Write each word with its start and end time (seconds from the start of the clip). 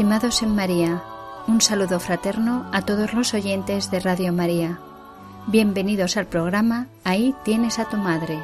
Estimados 0.00 0.42
en 0.42 0.54
María, 0.54 1.02
un 1.46 1.60
saludo 1.60 2.00
fraterno 2.00 2.64
a 2.72 2.80
todos 2.80 3.12
los 3.12 3.34
oyentes 3.34 3.90
de 3.90 4.00
Radio 4.00 4.32
María. 4.32 4.78
Bienvenidos 5.46 6.16
al 6.16 6.24
programa 6.24 6.86
Ahí 7.04 7.34
tienes 7.44 7.78
a 7.78 7.84
tu 7.84 7.98
madre, 7.98 8.42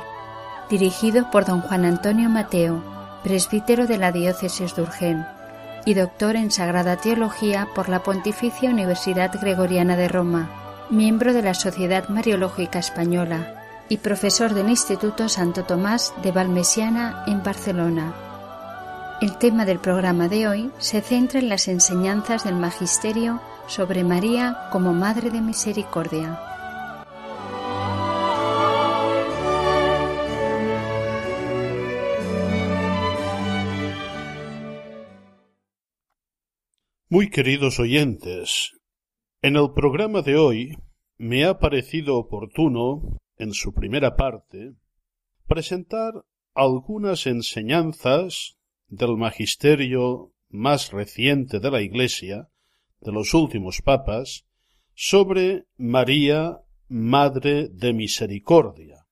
dirigido 0.69 1.31
por 1.31 1.47
don 1.47 1.63
Juan 1.63 1.87
Antonio 1.87 2.29
Mateo, 2.29 2.85
presbítero 3.25 3.87
de 3.87 3.97
la 3.97 4.13
diócesis 4.13 4.77
de 4.77 4.83
Urgel 4.83 5.25
y 5.87 5.95
doctor 5.95 6.37
en 6.37 6.51
Sagrada 6.51 6.99
Teología 6.99 7.69
por 7.75 7.89
la 7.89 8.01
Pontificia 8.01 8.69
Universidad 8.69 9.33
Gregoriana 9.41 9.97
de 9.97 10.09
Roma, 10.09 10.51
miembro 10.91 11.33
de 11.33 11.41
la 11.41 11.55
Sociedad 11.55 12.11
Mariológica 12.11 12.81
Española 12.81 13.65
y 13.89 13.97
profesor 13.97 14.53
del 14.53 14.69
Instituto 14.69 15.31
Santo 15.31 15.65
Tomás 15.65 16.13
de 16.23 16.33
Valmesiana 16.33 17.25
en 17.27 17.43
Barcelona. 17.43 18.26
El 19.19 19.39
tema 19.39 19.65
del 19.65 19.79
programa 19.79 20.29
de 20.29 20.47
hoy 20.47 20.71
se 20.77 21.01
centra 21.01 21.41
en 21.41 21.49
las 21.49 21.69
enseñanzas 21.69 22.45
del 22.45 22.55
Magisterio 22.55 23.41
sobre 23.67 24.05
María 24.05 24.69
como 24.71 24.93
Madre 24.93 25.31
de 25.31 25.41
Misericordia. 25.41 26.39
Muy 37.09 37.31
queridos 37.31 37.81
oyentes, 37.81 38.73
en 39.41 39.57
el 39.57 39.73
programa 39.75 40.21
de 40.21 40.37
hoy 40.37 40.77
me 41.17 41.47
ha 41.47 41.59
parecido 41.59 42.19
oportuno, 42.19 43.17
en 43.39 43.55
su 43.55 43.73
primera 43.73 44.15
parte, 44.15 44.75
presentar 45.47 46.13
algunas 46.53 47.27
enseñanzas 47.27 48.57
del 48.89 49.17
magisterio 49.17 50.33
más 50.49 50.93
reciente 50.93 51.61
de 51.61 51.71
la 51.71 51.83
Iglesia, 51.83 52.49
de 53.01 53.13
los 53.13 53.35
últimos 53.35 53.83
papas, 53.83 54.47
sobre 54.95 55.65
María, 55.77 56.61
Madre 56.89 57.69
de 57.69 57.93
Misericordia. 57.93 59.07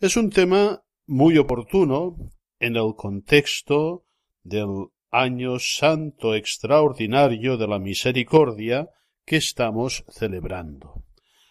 Es 0.00 0.16
un 0.16 0.30
tema 0.30 0.82
muy 1.06 1.38
oportuno 1.38 2.16
en 2.60 2.76
el 2.76 2.94
contexto 2.96 4.04
del 4.42 4.88
año 5.10 5.58
santo 5.58 6.34
extraordinario 6.34 7.56
de 7.56 7.66
la 7.66 7.78
misericordia 7.78 8.90
que 9.24 9.36
estamos 9.36 10.04
celebrando. 10.08 11.04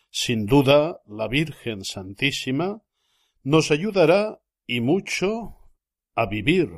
Sin 0.09 0.45
duda, 0.45 1.01
la 1.07 1.27
Virgen 1.27 1.83
Santísima 1.83 2.81
nos 3.43 3.71
ayudará 3.71 4.39
y 4.65 4.81
mucho 4.81 5.57
a 6.15 6.25
vivir 6.25 6.69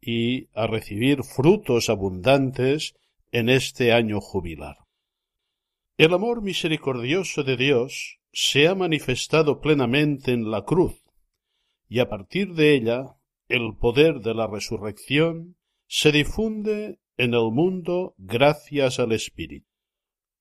y 0.00 0.48
a 0.54 0.66
recibir 0.66 1.22
frutos 1.22 1.88
abundantes 1.88 2.94
en 3.32 3.48
este 3.48 3.92
año 3.92 4.20
jubilar. 4.20 4.76
El 5.96 6.14
amor 6.14 6.42
misericordioso 6.42 7.42
de 7.42 7.56
Dios 7.56 8.20
se 8.32 8.68
ha 8.68 8.74
manifestado 8.74 9.60
plenamente 9.60 10.32
en 10.32 10.50
la 10.50 10.62
cruz, 10.62 11.02
y 11.88 11.98
a 11.98 12.08
partir 12.08 12.54
de 12.54 12.74
ella 12.74 13.16
el 13.48 13.76
poder 13.76 14.20
de 14.20 14.34
la 14.34 14.46
resurrección 14.46 15.56
se 15.86 16.12
difunde 16.12 17.00
en 17.16 17.34
el 17.34 17.50
mundo 17.50 18.14
gracias 18.18 19.00
al 19.00 19.12
Espíritu. 19.12 19.66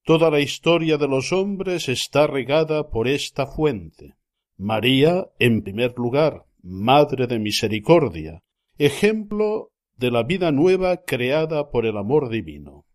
Toda 0.04 0.30
la 0.30 0.40
historia 0.40 0.98
de 0.98 1.08
los 1.08 1.34
hombres 1.34 1.90
está 1.90 2.28
regada 2.28 2.90
por 2.90 3.08
esta 3.08 3.48
fuente. 3.48 4.16
María, 4.58 5.28
en 5.40 5.64
primer 5.64 5.94
lugar, 5.98 6.46
Madre 6.62 7.28
de 7.28 7.40
Misericordia, 7.40 8.44
ejemplo 8.78 9.72
de 9.96 10.12
la 10.12 10.24
vida 10.24 10.52
nueva 10.52 10.98
creada 11.04 11.72
por 11.72 11.86
el 11.86 11.98
amor 11.98 12.30
divino. 12.30 12.86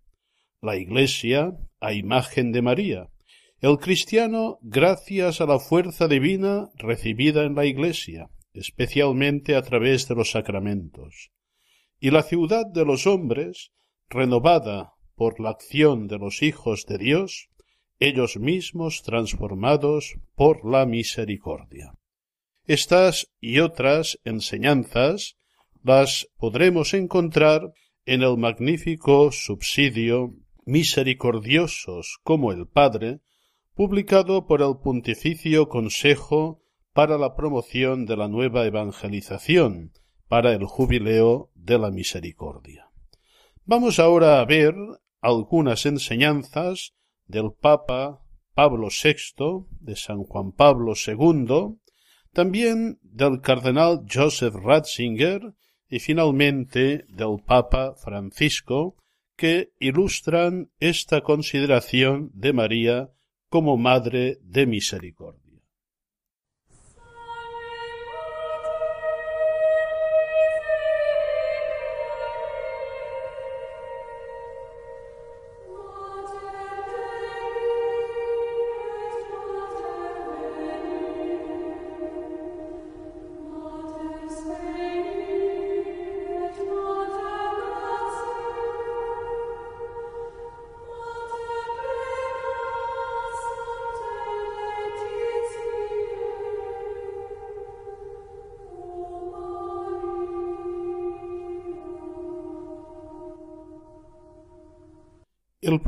La 0.61 0.77
Iglesia, 0.77 1.57
a 1.81 1.93
imagen 1.93 2.53
de 2.53 2.63
María, 2.63 3.09
el 3.61 3.79
cristiano 3.79 4.59
gracias 4.63 5.41
a 5.41 5.47
la 5.47 5.59
fuerza 5.59 6.07
divina 6.09 6.71
recibida 6.75 7.45
en 7.45 7.55
la 7.55 7.65
Iglesia, 7.65 8.31
especialmente 8.55 9.57
a 9.57 9.63
través 9.63 10.09
de 10.09 10.15
los 10.15 10.31
sacramentos, 10.31 11.31
y 11.99 12.11
la 12.11 12.23
ciudad 12.23 12.67
de 12.67 12.85
los 12.85 13.07
hombres, 13.07 13.73
renovada 14.09 14.93
por 15.15 15.41
la 15.41 15.51
acción 15.51 16.07
de 16.07 16.19
los 16.19 16.43
hijos 16.43 16.87
de 16.87 16.99
Dios, 16.99 17.49
ellos 17.99 18.37
mismos 18.37 19.03
transformados 19.03 20.17
por 20.35 20.65
la 20.69 20.87
misericordia. 20.87 21.95
Estas 22.67 23.33
y 23.41 23.61
otras 23.61 24.19
enseñanzas 24.25 25.37
las 25.83 26.29
podremos 26.39 26.95
encontrar 26.95 27.73
en 28.05 28.23
el 28.23 28.37
magnífico 28.37 29.33
subsidio 29.33 30.35
Misericordiosos 30.65 32.21
como 32.23 32.53
el 32.53 32.69
Padre, 32.69 33.21
publicado 33.75 34.47
por 34.47 34.63
el 34.63 34.77
Pontificio 34.83 35.69
Consejo 35.69 36.63
para 36.93 37.19
la 37.19 37.35
promoción 37.35 38.07
de 38.07 38.17
la 38.17 38.29
nueva 38.29 38.65
evangelización, 38.65 39.93
para 40.29 40.53
el 40.53 40.65
jubileo 40.65 41.51
de 41.55 41.79
la 41.79 41.91
misericordia. 41.91 42.91
Vamos 43.65 43.99
ahora 43.99 44.41
a 44.41 44.45
ver 44.45 44.75
algunas 45.21 45.85
enseñanzas 45.87 46.95
del 47.27 47.53
Papa 47.53 48.23
Pablo 48.55 48.89
VI, 48.89 49.67
de 49.81 49.97
San 49.97 50.23
Juan 50.23 50.53
Pablo 50.53 50.93
II, 50.95 51.79
también 52.33 52.99
del 53.03 53.41
cardenal 53.41 54.05
Joseph 54.13 54.55
Ratzinger 54.55 55.55
y 55.93 56.01
finalmente 56.01 57.05
del 57.11 57.37
Papa 57.45 57.95
Francisco, 57.97 58.97
que 59.37 59.73
ilustran 59.79 60.71
esta 60.81 61.21
consideración 61.21 62.31
de 62.33 62.55
María 62.55 63.11
como 63.51 63.77
Madre 63.77 64.39
de 64.41 64.67
Misericordia. 64.67 65.42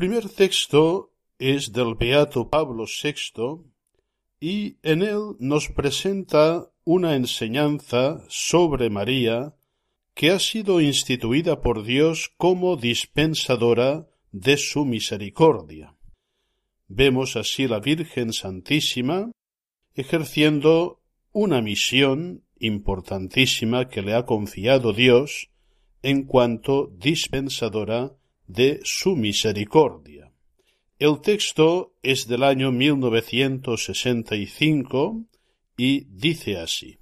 Primer 0.05 0.29
texto 0.29 1.15
es 1.39 1.73
del 1.73 1.95
Beato 1.95 2.51
Pablo 2.51 2.85
VI 2.85 3.62
y 4.39 4.77
en 4.83 5.01
él 5.01 5.35
nos 5.39 5.71
presenta 5.71 6.71
una 6.85 7.17
enseñanza 7.17 8.23
sobre 8.29 8.91
María 8.91 9.55
que 10.12 10.31
ha 10.31 10.39
sido 10.39 10.83
instituida 10.83 11.62
por 11.62 11.85
Dios 11.85 12.31
como 12.37 12.77
dispensadora 12.77 14.06
de 14.31 14.59
su 14.59 14.85
misericordia. 14.85 15.97
Vemos 16.87 17.37
así 17.37 17.67
la 17.67 17.81
Virgen 17.81 18.35
Santísima 18.35 19.31
ejerciendo 19.95 21.01
una 21.33 21.62
misión 21.62 22.45
importantísima 22.59 23.89
que 23.89 24.03
le 24.03 24.12
ha 24.12 24.27
confiado 24.27 24.93
Dios 24.93 25.49
en 26.03 26.25
cuanto 26.25 26.93
dispensadora 26.95 28.12
de 28.46 28.81
su 28.85 29.17
misericordia. 29.17 30.31
El 30.99 31.20
texto 31.20 31.94
es 32.02 32.26
del 32.29 32.43
año 32.43 32.73
1965 32.73 35.25
y 35.76 36.05
dice 36.05 36.58
así. 36.58 36.99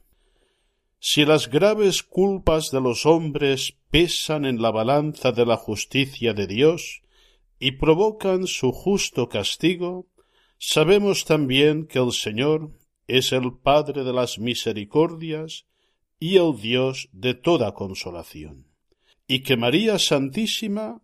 Si 0.99 1.25
las 1.25 1.49
graves 1.51 2.03
culpas 2.03 2.71
de 2.71 2.81
los 2.81 3.07
hombres 3.07 3.77
pesan 3.91 4.45
en 4.45 4.61
la 4.63 4.71
balanza 4.71 5.33
de 5.33 5.45
la 5.45 5.57
justicia 5.57 6.33
de 6.33 6.47
Dios 6.47 7.03
y 7.59 7.73
provocan 7.73 8.47
su 8.47 8.71
justo 8.73 9.29
castigo, 9.29 10.07
sabemos 10.59 11.25
también 11.25 11.87
que 11.87 11.99
el 11.99 12.13
Señor 12.13 12.71
es 13.09 13.33
el 13.33 13.59
Padre 13.59 14.05
de 14.05 14.13
las 14.13 14.39
misericordias 14.39 15.67
y 16.19 16.37
el 16.37 16.57
Dios 16.57 17.09
de 17.13 17.35
toda 17.35 17.75
consolación, 17.75 18.69
y 19.27 19.43
que 19.43 19.57
María 19.57 19.99
Santísima 19.99 21.03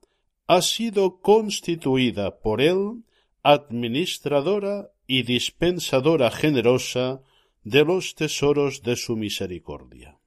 ha 0.48 0.62
sido 0.62 1.20
constituida 1.20 2.40
por 2.40 2.62
Él 2.62 3.04
administradora 3.42 4.90
y 5.06 5.22
dispensadora 5.22 6.30
generosa 6.30 7.20
de 7.64 7.84
los 7.84 8.14
tesoros 8.14 8.82
de 8.82 8.96
su 8.96 9.14
misericordia. 9.14 10.18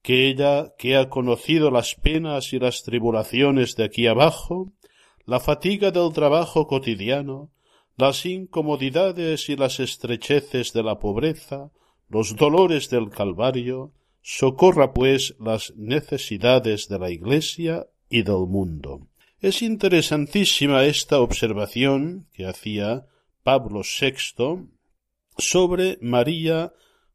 Que 0.00 0.28
ella, 0.28 0.74
que 0.78 0.96
ha 0.96 1.10
conocido 1.10 1.70
las 1.70 1.94
penas 1.96 2.54
y 2.54 2.58
las 2.58 2.82
tribulaciones 2.82 3.76
de 3.76 3.84
aquí 3.84 4.06
abajo, 4.06 4.72
la 5.26 5.38
fatiga 5.38 5.90
del 5.90 6.12
trabajo 6.14 6.66
cotidiano, 6.66 7.50
las 7.98 8.24
incomodidades 8.24 9.50
y 9.50 9.56
las 9.56 9.80
estrecheces 9.80 10.72
de 10.72 10.82
la 10.82 10.98
pobreza, 10.98 11.70
los 12.08 12.36
dolores 12.36 12.88
del 12.88 13.10
Calvario, 13.10 13.92
socorra 14.22 14.94
pues 14.94 15.34
las 15.38 15.74
necesidades 15.76 16.88
de 16.88 16.98
la 16.98 17.10
Iglesia 17.10 17.86
y 18.08 18.22
del 18.22 18.46
mundo. 18.46 19.08
Es 19.40 19.60
interesantísima 19.60 20.84
esta 20.84 21.20
observación 21.20 22.26
que 22.32 22.46
hacía 22.46 23.04
Pablo 23.42 23.82
VI 23.82 24.70
sobre 25.36 25.98
María 26.00 26.72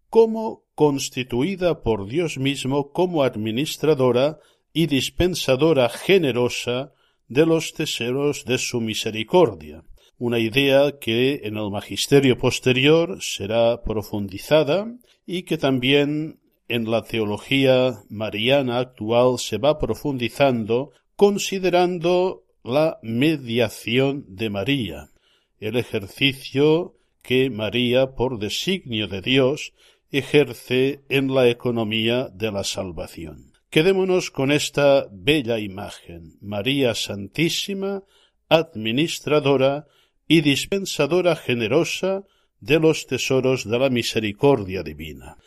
como 0.08 0.66
constituida 0.76 1.82
por 1.82 2.08
Dios 2.08 2.38
mismo 2.38 2.92
como 2.92 3.24
administradora 3.24 4.38
y 4.72 4.86
dispensadora 4.86 5.90
generosa 5.90 6.94
de 7.28 7.48
los 7.48 7.74
tesoros 7.74 8.46
de 8.46 8.60
su 8.60 8.82
misericordia, 8.82 9.84
una 10.20 10.38
idea 10.38 11.00
que 11.00 11.42
en 11.44 11.58
el 11.58 11.72
magisterio 11.72 12.38
posterior 12.38 13.18
será 13.22 13.82
profundizada 13.82 14.94
y 15.26 15.44
que 15.44 15.58
también 15.58 16.40
en 16.68 16.92
la 16.92 17.02
teología 17.02 18.04
mariana 18.10 18.78
actual 18.78 19.40
se 19.40 19.58
va 19.58 19.80
profundizando 19.80 20.92
considerando 21.22 22.48
la 22.64 22.98
mediación 23.04 24.26
de 24.28 24.50
María, 24.50 25.12
el 25.60 25.78
ejercicio 25.78 26.96
que 27.22 27.52
María, 27.52 28.16
por 28.16 28.40
designio 28.40 29.08
de 29.08 29.22
Dios, 29.22 29.72
ejerce 30.10 31.04
en 31.10 31.32
la 31.32 31.48
economía 31.48 32.28
de 32.34 32.52
la 32.52 32.64
salvación. 32.64 33.54
Quedémonos 33.70 34.32
con 34.32 34.52
esta 34.52 35.06
bella 35.12 35.60
imagen, 35.60 36.40
María 36.42 36.96
Santísima, 36.96 38.02
administradora 38.50 39.86
y 40.28 40.42
dispensadora 40.42 41.36
generosa 41.36 42.24
de 42.62 42.80
los 42.80 43.06
tesoros 43.06 43.70
de 43.70 43.78
la 43.78 43.92
misericordia 43.92 44.82
divina, 44.82 45.38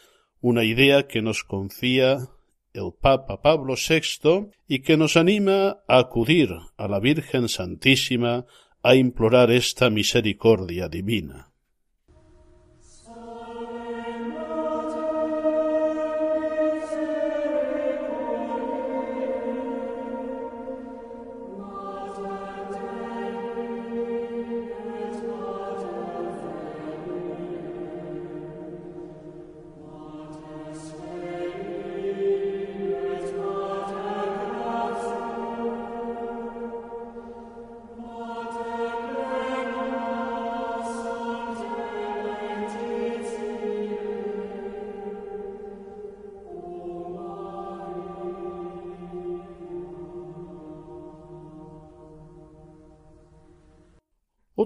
una 0.40 0.62
idea 0.62 1.08
que 1.08 1.20
nos 1.20 1.42
confía 1.42 2.28
el 2.74 2.92
Papa 3.00 3.40
Pablo 3.40 3.74
VI 3.76 4.50
y 4.68 4.80
que 4.80 4.96
nos 4.96 5.16
anima 5.16 5.78
a 5.88 5.98
acudir 5.98 6.50
a 6.76 6.88
la 6.88 7.00
Virgen 7.00 7.48
Santísima 7.48 8.44
a 8.82 8.94
implorar 8.96 9.50
esta 9.50 9.88
misericordia 9.88 10.88
divina. 10.88 11.53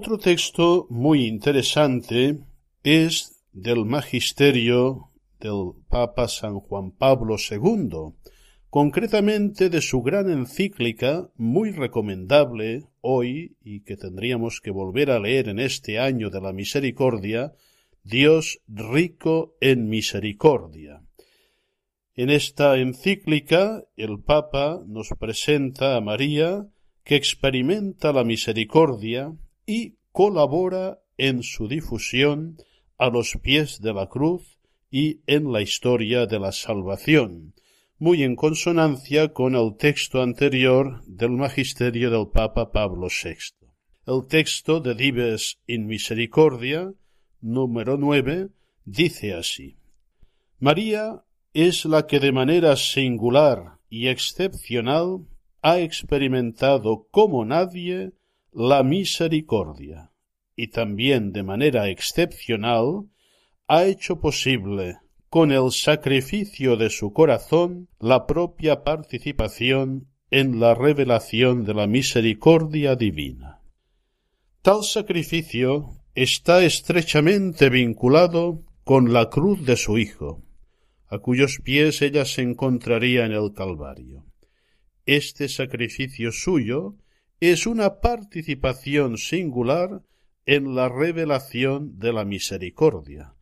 Otro 0.09 0.23
texto 0.23 0.87
muy 0.89 1.27
interesante 1.27 2.39
es 2.81 3.45
del 3.53 3.85
magisterio 3.85 5.11
del 5.39 5.73
Papa 5.87 6.27
San 6.27 6.55
Juan 6.61 6.89
Pablo 6.89 7.35
II, 7.37 8.15
concretamente 8.71 9.69
de 9.69 9.81
su 9.81 10.01
gran 10.01 10.31
encíclica, 10.31 11.29
muy 11.35 11.69
recomendable 11.69 12.87
hoy 13.01 13.55
y 13.63 13.81
que 13.81 13.97
tendríamos 13.97 14.61
que 14.61 14.71
volver 14.71 15.11
a 15.11 15.19
leer 15.19 15.47
en 15.47 15.59
este 15.59 15.99
año 15.99 16.31
de 16.31 16.41
la 16.41 16.53
misericordia, 16.53 17.53
Dios 18.01 18.61
rico 18.67 19.57
en 19.61 19.89
misericordia. 19.89 21.03
En 22.15 22.31
esta 22.31 22.79
encíclica 22.79 23.83
el 23.95 24.19
Papa 24.23 24.81
nos 24.87 25.09
presenta 25.19 25.95
a 25.95 26.01
María 26.01 26.65
que 27.03 27.15
experimenta 27.15 28.11
la 28.11 28.23
misericordia 28.23 29.35
y 29.67 29.98
colabora 30.19 30.99
en 31.17 31.43
su 31.43 31.69
difusión 31.69 32.57
a 32.97 33.09
los 33.09 33.37
pies 33.41 33.79
de 33.79 33.93
la 33.93 34.07
cruz 34.09 34.59
y 34.91 35.21
en 35.27 35.53
la 35.53 35.61
historia 35.61 36.25
de 36.25 36.39
la 36.39 36.51
salvación, 36.51 37.53
muy 37.99 38.23
en 38.23 38.35
consonancia 38.35 39.31
con 39.31 39.55
el 39.55 39.77
texto 39.77 40.21
anterior 40.21 41.01
del 41.05 41.29
magisterio 41.31 42.11
del 42.11 42.27
Papa 42.27 42.73
Pablo 42.73 43.07
VI. 43.07 43.55
El 44.05 44.27
texto 44.27 44.81
de 44.81 44.93
Dives 44.93 45.57
in 45.67 45.87
Misericordia, 45.87 46.91
número 47.39 47.95
nueve, 47.95 48.49
dice 48.83 49.33
así 49.33 49.77
María 50.59 51.23
es 51.53 51.85
la 51.85 52.07
que 52.07 52.19
de 52.19 52.33
manera 52.33 52.75
singular 52.75 53.79
y 53.87 54.09
excepcional 54.09 55.25
ha 55.61 55.79
experimentado 55.79 57.07
como 57.09 57.45
nadie 57.45 58.11
la 58.51 58.83
misericordia 58.83 60.08
y 60.59 60.67
también 60.67 61.31
de 61.31 61.41
manera 61.41 61.87
excepcional 61.87 63.05
ha 63.67 63.85
hecho 63.85 64.19
posible 64.19 64.97
con 65.29 65.53
el 65.53 65.71
sacrificio 65.71 66.75
de 66.75 66.89
su 66.89 67.13
corazón 67.13 67.87
la 67.97 68.27
propia 68.27 68.83
participación 68.83 70.09
en 70.31 70.59
la 70.59 70.75
revelación 70.75 71.63
de 71.63 71.73
la 71.73 71.87
misericordia 71.87 72.97
divina. 72.97 73.61
Tal 74.61 74.83
sacrificio 74.83 75.91
está 76.13 76.61
estrechamente 76.65 77.69
vinculado 77.69 78.65
con 78.83 79.13
la 79.13 79.29
cruz 79.29 79.65
de 79.65 79.77
su 79.77 79.97
Hijo, 79.97 80.43
a 81.07 81.19
cuyos 81.19 81.59
pies 81.63 82.01
ella 82.01 82.25
se 82.25 82.41
encontraría 82.41 83.25
en 83.25 83.31
el 83.31 83.53
Calvario. 83.53 84.25
Este 85.05 85.47
sacrificio 85.47 86.33
suyo 86.33 86.97
es 87.39 87.65
una 87.65 88.01
participación 88.01 89.17
singular 89.17 90.01
en 90.45 90.75
la 90.75 90.89
revelación 90.89 91.99
de 91.99 92.13
la 92.13 92.25
misericordia, 92.25 93.33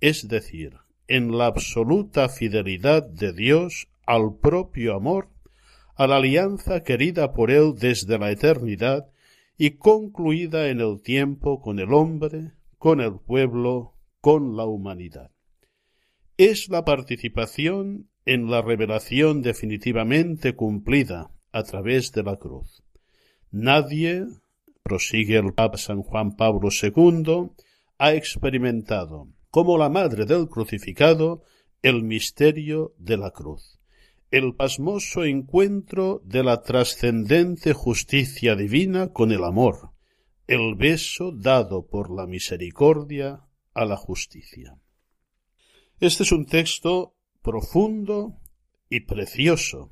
es 0.00 0.28
decir, 0.28 0.78
en 1.08 1.36
la 1.36 1.46
absoluta 1.46 2.28
fidelidad 2.28 3.02
de 3.02 3.32
Dios 3.32 3.88
al 4.06 4.36
propio 4.40 4.94
amor, 4.94 5.28
a 5.94 6.06
la 6.06 6.16
alianza 6.16 6.82
querida 6.82 7.32
por 7.32 7.50
Él 7.50 7.74
desde 7.76 8.18
la 8.18 8.30
eternidad 8.30 9.10
y 9.58 9.72
concluida 9.72 10.68
en 10.68 10.80
el 10.80 11.02
tiempo 11.02 11.60
con 11.60 11.78
el 11.78 11.92
hombre, 11.92 12.52
con 12.78 13.00
el 13.00 13.18
pueblo, 13.20 13.94
con 14.20 14.56
la 14.56 14.64
humanidad. 14.64 15.30
Es 16.36 16.68
la 16.68 16.84
participación 16.84 18.08
en 18.24 18.50
la 18.50 18.62
revelación 18.62 19.42
definitivamente 19.42 20.54
cumplida 20.54 21.30
a 21.52 21.62
través 21.64 22.12
de 22.12 22.22
la 22.22 22.36
cruz. 22.36 22.82
Nadie, 23.50 24.26
prosigue 24.92 25.38
el 25.38 25.54
Papa 25.54 25.78
San 25.78 26.02
Juan 26.02 26.36
Pablo 26.36 26.68
II, 26.70 27.48
ha 27.96 28.12
experimentado, 28.12 29.28
como 29.50 29.78
la 29.78 29.88
madre 29.88 30.26
del 30.26 30.50
crucificado, 30.50 31.44
el 31.80 32.02
misterio 32.02 32.92
de 32.98 33.16
la 33.16 33.30
cruz. 33.30 33.78
el 34.30 34.54
pasmoso 34.54 35.24
encuentro 35.24 36.20
de 36.26 36.42
la 36.44 36.60
trascendente 36.60 37.72
justicia 37.72 38.54
divina 38.54 39.12
con 39.14 39.32
el 39.32 39.44
amor, 39.44 39.92
el 40.46 40.74
beso 40.74 41.32
dado 41.32 41.86
por 41.86 42.14
la 42.14 42.26
misericordia 42.26 43.40
a 43.72 43.84
la 43.86 43.96
justicia. 43.96 44.76
Este 46.00 46.22
es 46.24 46.32
un 46.32 46.44
texto 46.44 47.14
profundo 47.40 48.40
y 48.90 49.00
precioso, 49.00 49.88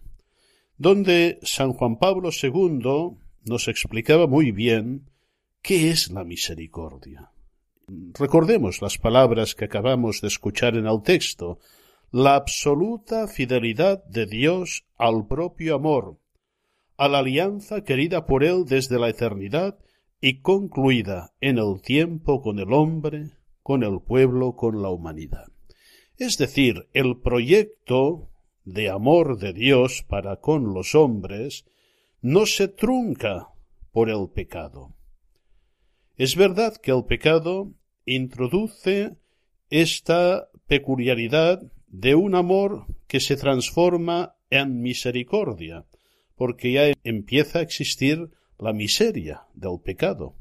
donde 0.76 1.38
San 1.42 1.72
Juan 1.72 1.96
Pablo 1.96 2.28
II 2.30 3.19
nos 3.44 3.68
explicaba 3.68 4.26
muy 4.26 4.52
bien 4.52 5.10
qué 5.62 5.90
es 5.90 6.10
la 6.10 6.24
misericordia. 6.24 7.30
Recordemos 8.18 8.82
las 8.82 8.98
palabras 8.98 9.54
que 9.54 9.64
acabamos 9.64 10.20
de 10.20 10.28
escuchar 10.28 10.76
en 10.76 10.86
el 10.86 11.02
texto, 11.02 11.58
la 12.12 12.36
absoluta 12.36 13.26
fidelidad 13.28 14.04
de 14.04 14.26
Dios 14.26 14.84
al 14.96 15.26
propio 15.26 15.74
amor, 15.74 16.18
a 16.96 17.08
la 17.08 17.18
alianza 17.18 17.82
querida 17.82 18.26
por 18.26 18.44
Él 18.44 18.64
desde 18.66 18.98
la 18.98 19.08
eternidad 19.08 19.78
y 20.20 20.40
concluida 20.40 21.32
en 21.40 21.58
el 21.58 21.80
tiempo 21.80 22.42
con 22.42 22.58
el 22.58 22.72
hombre, 22.72 23.30
con 23.62 23.82
el 23.82 24.00
pueblo, 24.00 24.54
con 24.54 24.82
la 24.82 24.90
humanidad. 24.90 25.48
Es 26.18 26.36
decir, 26.36 26.88
el 26.92 27.16
proyecto 27.18 28.28
de 28.64 28.90
amor 28.90 29.38
de 29.38 29.52
Dios 29.52 30.04
para 30.06 30.36
con 30.36 30.74
los 30.74 30.94
hombres 30.94 31.64
no 32.22 32.46
se 32.46 32.68
trunca 32.68 33.48
por 33.92 34.10
el 34.10 34.28
pecado. 34.34 34.94
Es 36.16 36.36
verdad 36.36 36.76
que 36.76 36.90
el 36.90 37.04
pecado 37.04 37.72
introduce 38.04 39.16
esta 39.70 40.48
peculiaridad 40.66 41.62
de 41.86 42.14
un 42.14 42.34
amor 42.34 42.86
que 43.06 43.20
se 43.20 43.36
transforma 43.36 44.36
en 44.50 44.82
misericordia, 44.82 45.86
porque 46.36 46.72
ya 46.72 46.92
empieza 47.04 47.60
a 47.60 47.62
existir 47.62 48.30
la 48.58 48.72
miseria 48.72 49.46
del 49.54 49.80
pecado. 49.82 50.34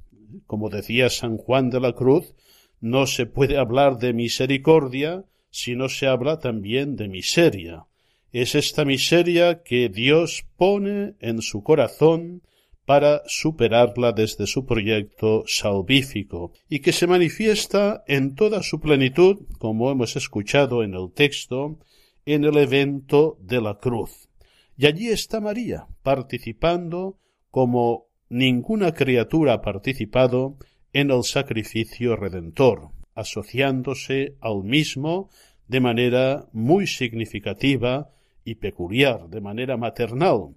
Como 0.46 0.70
decía 0.70 1.10
San 1.10 1.38
Juan 1.38 1.70
de 1.70 1.80
la 1.80 1.94
Cruz, 1.94 2.36
no 2.82 3.08
se 3.08 3.26
puede 3.26 3.58
hablar 3.58 3.98
de 3.98 4.14
misericordia 4.14 5.26
si 5.50 5.76
no 5.76 5.90
se 5.90 6.08
habla 6.08 6.40
también 6.40 6.96
de 6.96 7.08
miseria. 7.08 7.86
Es 8.32 8.54
esta 8.54 8.86
miseria 8.86 9.64
que 9.64 9.90
Dios 9.90 10.46
pone 10.56 11.16
en 11.20 11.42
su 11.42 11.64
corazón 11.64 12.44
para 12.86 13.24
superarla 13.26 14.12
desde 14.12 14.46
su 14.46 14.66
proyecto 14.66 15.44
salvífico 15.48 16.54
y 16.70 16.80
que 16.80 16.92
se 16.92 17.08
manifiesta 17.08 18.04
en 18.08 18.36
toda 18.36 18.62
su 18.62 18.80
plenitud, 18.80 19.48
como 19.58 19.92
hemos 19.92 20.16
escuchado 20.16 20.84
en 20.84 20.94
el 20.94 21.12
texto, 21.12 21.80
en 22.26 22.46
el 22.46 22.58
evento 22.58 23.38
de 23.42 23.62
la 23.62 23.80
cruz. 23.80 24.30
Y 24.78 24.86
allí 24.86 25.10
está 25.10 25.42
María, 25.42 25.88
participando 26.04 27.18
como 27.50 28.06
ninguna 28.30 28.94
criatura 28.94 29.54
ha 29.54 29.62
participado 29.62 30.58
en 30.94 31.10
el 31.10 31.24
sacrificio 31.24 32.16
redentor, 32.16 32.90
asociándose 33.16 34.36
al 34.40 34.64
mismo 34.64 35.30
de 35.68 35.80
manera 35.80 36.48
muy 36.54 36.86
significativa 36.88 38.12
y 38.50 38.56
peculiar, 38.56 39.30
de 39.30 39.42
manera 39.42 39.78
maternal, 39.78 40.56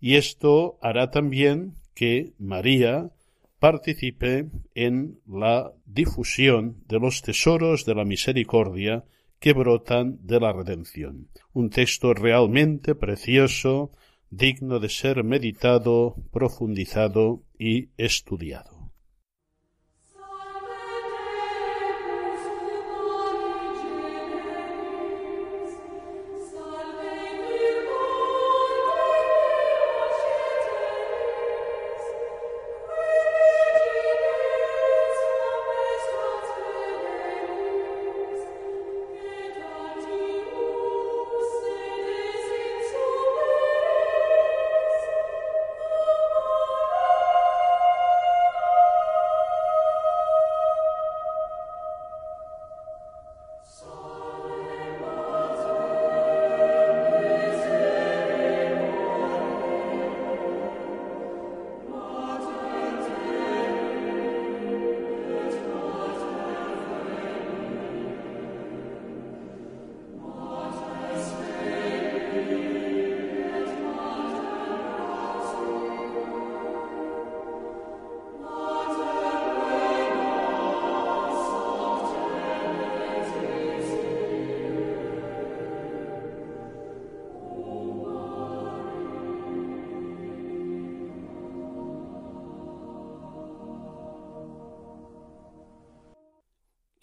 y 0.00 0.16
esto 0.16 0.78
hará 0.82 1.10
también 1.10 1.74
que 1.94 2.32
María 2.38 3.10
participe 3.58 4.50
en 4.74 5.18
la 5.26 5.72
difusión 5.86 6.82
de 6.86 6.98
los 6.98 7.22
tesoros 7.22 7.84
de 7.84 7.94
la 7.94 8.04
misericordia 8.04 9.04
que 9.38 9.52
brotan 9.52 10.18
de 10.22 10.40
la 10.40 10.52
redención. 10.52 11.28
Un 11.52 11.70
texto 11.70 12.12
realmente 12.14 12.94
precioso, 12.94 13.90
digno 14.30 14.80
de 14.80 14.88
ser 14.88 15.22
meditado, 15.24 16.16
profundizado 16.30 17.42
y 17.58 17.88
estudiado. 17.96 18.73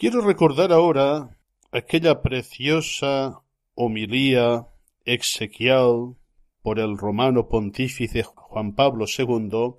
Quiero 0.02 0.22
recordar 0.22 0.74
ahora 0.74 1.38
aquella 1.72 2.24
preciosa 2.24 3.44
homilía 3.76 4.66
exequial 5.06 6.16
por 6.64 6.80
el 6.80 6.98
romano 6.98 7.48
pontífice 7.48 8.24
Juan 8.24 8.74
Pablo 8.74 9.06
II 9.06 9.76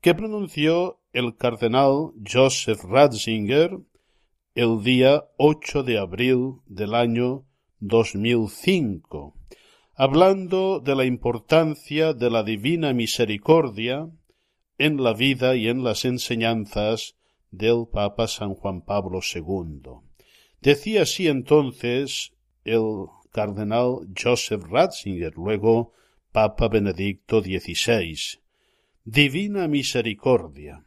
que 0.00 0.14
pronunció 0.14 1.02
el 1.12 1.36
cardenal 1.36 2.12
Joseph 2.26 2.82
Ratzinger 2.84 3.78
el 4.54 4.82
día 4.82 5.24
8 5.36 5.82
de 5.82 5.98
abril 5.98 6.60
del 6.64 6.94
año 6.94 7.44
2005, 7.80 9.34
hablando 9.94 10.80
de 10.80 10.96
la 10.96 11.04
importancia 11.04 12.14
de 12.14 12.30
la 12.30 12.42
divina 12.42 12.94
misericordia 12.94 14.08
en 14.78 15.02
la 15.02 15.12
vida 15.12 15.56
y 15.56 15.68
en 15.68 15.84
las 15.84 16.06
enseñanzas 16.06 17.17
del 17.50 17.86
Papa 17.92 18.28
San 18.28 18.54
Juan 18.54 18.82
Pablo 18.82 19.20
II. 19.22 19.80
Decía 20.60 21.02
así 21.02 21.28
entonces 21.28 22.32
el 22.64 23.06
cardenal 23.30 24.08
Joseph 24.20 24.64
Ratzinger, 24.64 25.34
luego 25.36 25.92
Papa 26.32 26.68
Benedicto 26.68 27.40
XVI. 27.40 28.40
Divina 29.04 29.68
misericordia. 29.68 30.84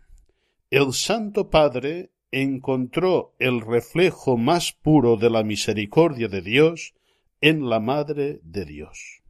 El 0.69 0.93
Santo 0.93 1.49
Padre 1.49 2.11
encontró 2.31 3.35
el 3.39 3.61
reflejo 3.61 4.37
más 4.37 4.71
puro 4.71 5.17
de 5.17 5.29
la 5.29 5.43
misericordia 5.43 6.27
de 6.27 6.41
Dios 6.41 6.93
en 7.41 7.69
la 7.69 7.79
Madre 7.79 8.39
de 8.43 8.65
Dios. 8.65 9.21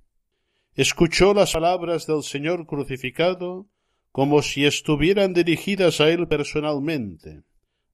Escuchó 0.75 1.33
las 1.33 1.53
palabras 1.53 2.07
del 2.07 2.23
Señor 2.23 2.65
crucificado 2.65 3.67
como 4.11 4.41
si 4.41 4.65
estuvieran 4.65 5.33
dirigidas 5.33 6.01
a 6.01 6.09
él 6.09 6.27
personalmente. 6.27 7.43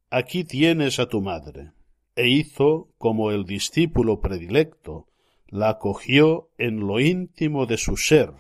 Aquí 0.10 0.44
tienes 0.44 1.00
a 1.00 1.08
tu 1.08 1.22
madre. 1.22 1.72
E 2.16 2.28
hizo 2.28 2.90
como 2.98 3.32
el 3.32 3.46
discípulo 3.46 4.22
predilecto, 4.22 5.08
la 5.48 5.70
acogió 5.70 6.50
en 6.58 6.80
lo 6.80 7.00
íntimo 7.00 7.66
de 7.68 7.78
su 7.78 7.96
ser, 7.96 8.32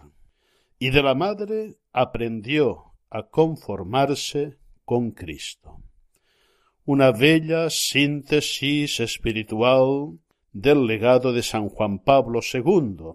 y 0.79 0.89
de 0.89 1.03
la 1.03 1.13
madre 1.13 1.75
aprendió 1.93 2.93
a 3.10 3.24
conformarse 3.24 4.57
con 4.84 5.12
Cristo. 5.12 5.77
Una 6.86 7.12
bella 7.12 7.69
síntesis 7.69 9.00
espiritual 9.00 10.19
del 10.53 10.88
legado 10.88 11.34
de 11.34 11.43
San 11.43 11.69
Juan 11.69 12.00
Pablo 12.00 12.39
II. 12.41 13.13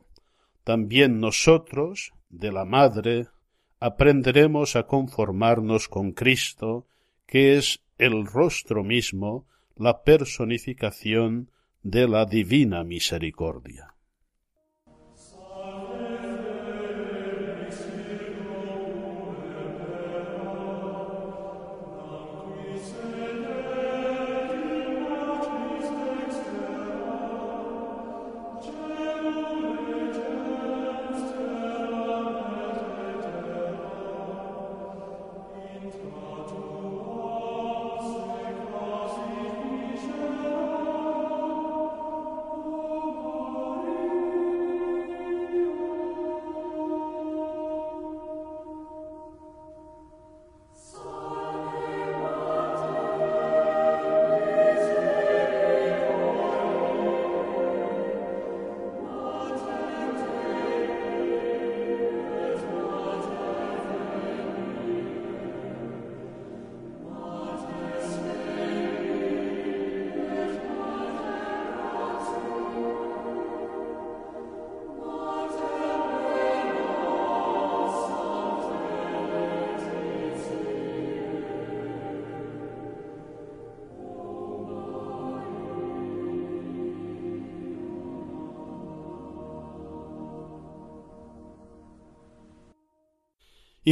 También 0.64 1.18
nosotros, 1.18 2.12
de 2.28 2.52
la 2.52 2.64
madre, 2.64 3.26
aprenderemos 3.82 4.76
a 4.76 4.84
conformarnos 4.86 5.88
con 5.88 6.12
Cristo, 6.12 6.86
que 7.26 7.56
es 7.56 7.82
el 7.98 8.26
rostro 8.26 8.84
mismo, 8.84 9.44
la 9.76 10.04
personificación 10.04 11.50
de 11.82 12.06
la 12.06 12.24
divina 12.24 12.84
misericordia. 12.84 13.96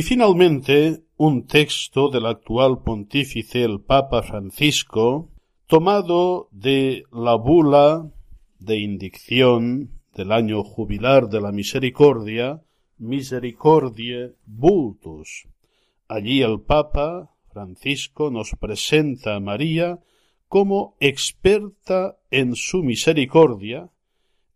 Y 0.00 0.02
finalmente, 0.02 1.02
un 1.18 1.46
texto 1.46 2.08
del 2.08 2.24
actual 2.24 2.82
pontífice 2.82 3.64
el 3.64 3.82
Papa 3.82 4.22
Francisco, 4.22 5.28
tomado 5.66 6.48
de 6.52 7.04
la 7.12 7.34
bula 7.34 8.10
de 8.58 8.78
indicción 8.78 9.90
del 10.14 10.32
año 10.32 10.64
jubilar 10.64 11.28
de 11.28 11.42
la 11.42 11.52
misericordia, 11.52 12.62
Misericordiae 12.96 14.36
Vultus. 14.46 15.46
Allí 16.08 16.40
el 16.40 16.62
Papa 16.62 17.34
Francisco 17.52 18.30
nos 18.30 18.52
presenta 18.58 19.36
a 19.36 19.40
María 19.40 19.98
como 20.48 20.96
experta 20.98 22.16
en 22.30 22.56
su 22.56 22.82
misericordia 22.82 23.90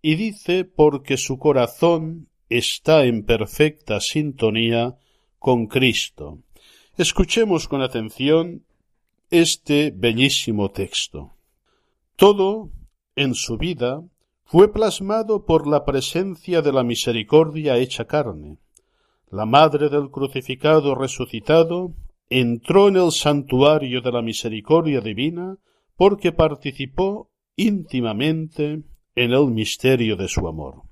y 0.01 0.15
dice 0.15 0.65
porque 0.65 1.19
su 1.19 1.39
corazón 1.39 2.31
está 2.49 3.05
en 3.05 3.27
perfecta 3.27 4.01
sintonía 4.01 4.97
con 5.45 5.67
Cristo. 5.67 6.39
Escuchemos 6.97 7.69
con 7.69 7.83
atención 7.83 8.65
este 9.29 9.93
bellísimo 9.95 10.71
texto. 10.71 11.35
Todo 12.17 12.71
en 13.15 13.35
su 13.35 13.59
vida 13.59 14.03
fue 14.47 14.73
plasmado 14.73 15.45
por 15.45 15.67
la 15.67 15.85
presencia 15.85 16.63
de 16.63 16.73
la 16.73 16.83
misericordia 16.83 17.77
hecha 17.77 18.07
carne. 18.07 18.57
La 19.31 19.45
madre 19.45 19.91
del 19.91 20.09
crucificado 20.11 20.95
resucitado 20.95 21.93
entró 22.31 22.89
en 22.89 22.97
el 22.97 23.13
santuario 23.13 24.01
de 24.01 24.13
la 24.13 24.23
misericordia 24.23 25.03
divina 25.03 25.59
porque 25.95 26.33
participó 26.33 27.29
íntimamente 27.55 28.81
en 29.15 29.31
el 29.31 29.49
misterio 29.49 30.17
de 30.17 30.27
su 30.27 30.49
amor. 30.49 30.84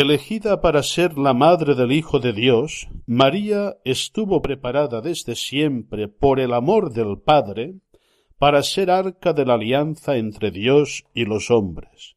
Elegida 0.00 0.60
para 0.60 0.84
ser 0.84 1.18
la 1.18 1.34
madre 1.34 1.74
del 1.74 1.90
Hijo 1.90 2.20
de 2.20 2.32
Dios, 2.32 2.86
María 3.06 3.78
estuvo 3.84 4.40
preparada 4.40 5.00
desde 5.00 5.34
siempre 5.34 6.06
por 6.06 6.38
el 6.38 6.54
amor 6.54 6.92
del 6.92 7.18
Padre 7.18 7.80
para 8.38 8.62
ser 8.62 8.92
arca 8.92 9.32
de 9.32 9.44
la 9.44 9.54
alianza 9.54 10.16
entre 10.16 10.52
Dios 10.52 11.04
y 11.14 11.24
los 11.24 11.50
hombres. 11.50 12.14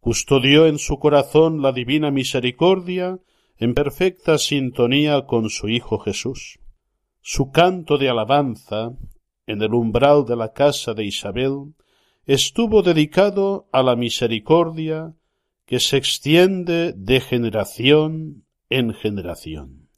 Custodió 0.00 0.66
en 0.66 0.78
su 0.78 0.98
corazón 0.98 1.62
la 1.62 1.72
divina 1.72 2.10
misericordia 2.10 3.18
en 3.56 3.72
perfecta 3.72 4.36
sintonía 4.36 5.24
con 5.24 5.48
su 5.48 5.70
Hijo 5.70 6.00
Jesús. 6.00 6.58
Su 7.22 7.50
canto 7.50 7.96
de 7.96 8.10
alabanza 8.10 8.92
en 9.46 9.62
el 9.62 9.72
umbral 9.72 10.26
de 10.26 10.36
la 10.36 10.52
casa 10.52 10.92
de 10.92 11.06
Isabel 11.06 11.72
estuvo 12.26 12.82
dedicado 12.82 13.66
a 13.72 13.82
la 13.82 13.96
misericordia 13.96 15.14
que 15.66 15.80
se 15.80 15.96
extiende 15.96 16.92
de 16.96 17.20
generación 17.20 18.44
en 18.68 18.94
generación. 18.94 19.88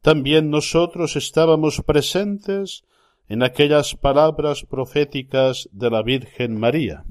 También 0.00 0.50
nosotros 0.50 1.16
estábamos 1.16 1.82
presentes 1.82 2.84
en 3.28 3.42
aquellas 3.42 3.94
palabras 3.94 4.64
proféticas 4.64 5.68
de 5.72 5.90
la 5.90 6.02
Virgen 6.02 6.58
María. 6.58 7.04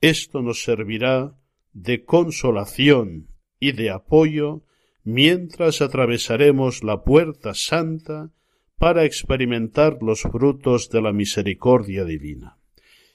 Esto 0.00 0.42
nos 0.42 0.64
servirá 0.64 1.34
de 1.72 2.04
consolación 2.04 3.28
y 3.60 3.72
de 3.72 3.90
apoyo 3.90 4.62
mientras 5.04 5.80
atravesaremos 5.80 6.82
la 6.82 7.02
puerta 7.02 7.54
santa 7.54 8.30
para 8.78 9.04
experimentar 9.04 9.98
los 10.00 10.22
frutos 10.22 10.90
de 10.90 11.00
la 11.00 11.12
misericordia 11.12 12.04
divina. 12.04 12.58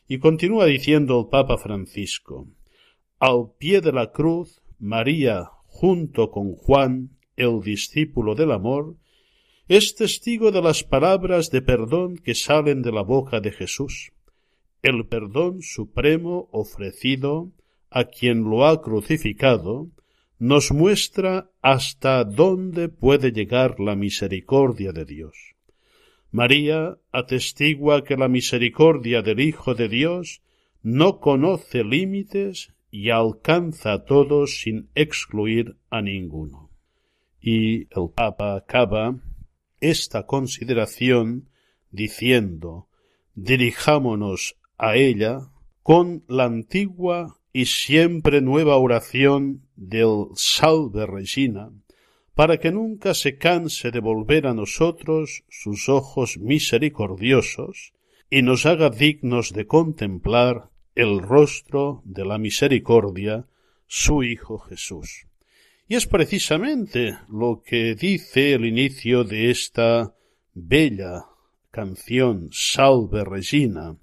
Y 0.08 0.20
continúa 0.20 0.66
diciendo 0.66 1.20
el 1.20 1.28
Papa 1.28 1.58
Francisco, 1.58 2.48
al 3.20 3.52
pie 3.58 3.82
de 3.82 3.92
la 3.92 4.12
cruz, 4.12 4.62
María, 4.80 5.50
junto 5.66 6.30
con 6.30 6.54
Juan, 6.54 7.18
el 7.36 7.62
discípulo 7.62 8.36
del 8.36 8.52
amor, 8.52 8.96
es 9.68 9.96
testigo 9.96 10.52
de 10.52 10.62
las 10.62 10.84
palabras 10.84 11.50
de 11.50 11.62
perdón 11.62 12.18
que 12.18 12.36
salen 12.36 12.82
de 12.82 12.92
la 12.92 13.02
boca 13.02 13.40
de 13.42 13.52
Jesús, 13.52 14.12
el 14.82 15.08
perdón 15.08 15.62
supremo 15.62 16.48
ofrecido 16.52 17.52
a 17.90 18.06
quien 18.06 18.44
lo 18.44 18.66
ha 18.66 18.82
crucificado, 18.82 19.90
nos 20.40 20.72
muestra 20.72 21.50
hasta 21.62 22.24
dónde 22.24 22.90
puede 22.90 23.32
llegar 23.32 23.80
la 23.80 23.96
misericordia 23.96 24.92
de 24.92 25.06
Dios. 25.06 25.56
María 26.32 26.98
atestigua 27.12 28.04
que 28.04 28.16
la 28.16 28.28
misericordia 28.28 29.22
del 29.22 29.40
Hijo 29.40 29.74
de 29.74 29.90
Dios 29.90 30.42
no 30.84 31.20
conoce 31.20 31.84
límites 31.84 32.74
y 32.92 33.10
alcanza 33.10 33.94
a 33.94 34.06
todos 34.06 34.62
sin 34.62 34.90
excluir 34.96 35.78
a 35.90 36.02
ninguno. 36.02 36.70
Y 37.40 37.82
el 37.98 38.10
Papa 38.16 38.56
acaba 38.56 39.16
esta 39.80 40.26
consideración 40.26 41.50
diciendo 41.92 42.88
dirijámonos 43.36 44.58
a 44.78 44.96
ella 44.96 45.52
con 45.84 46.24
la 46.28 46.46
antigua 46.46 47.38
y 47.54 47.66
siempre 47.66 48.42
nueva 48.42 48.78
oración 48.78 49.68
del 49.76 50.28
Salve 50.36 51.06
Regina, 51.06 51.72
para 52.36 52.58
que 52.58 52.72
nunca 52.72 53.14
se 53.14 53.38
canse 53.38 53.92
de 53.92 54.00
volver 54.00 54.48
a 54.48 54.54
nosotros 54.54 55.44
sus 55.50 55.90
ojos 55.90 56.38
misericordiosos 56.38 57.94
y 58.30 58.42
nos 58.42 58.66
haga 58.66 58.90
dignos 58.90 59.54
de 59.54 59.66
contemplar 59.66 60.70
el 60.98 61.20
rostro 61.20 62.02
de 62.04 62.26
la 62.26 62.38
misericordia, 62.38 63.48
su 63.88 64.24
Hijo 64.24 64.58
Jesús. 64.58 65.28
Y 65.88 65.96
es 65.96 66.06
precisamente 66.08 67.18
lo 67.30 67.64
que 67.66 67.96
dice 67.96 68.54
el 68.54 68.66
inicio 68.66 69.24
de 69.24 69.50
esta 69.50 70.14
bella 70.54 71.26
canción 71.72 72.50
Salve 72.52 73.24
Regina, 73.24 73.98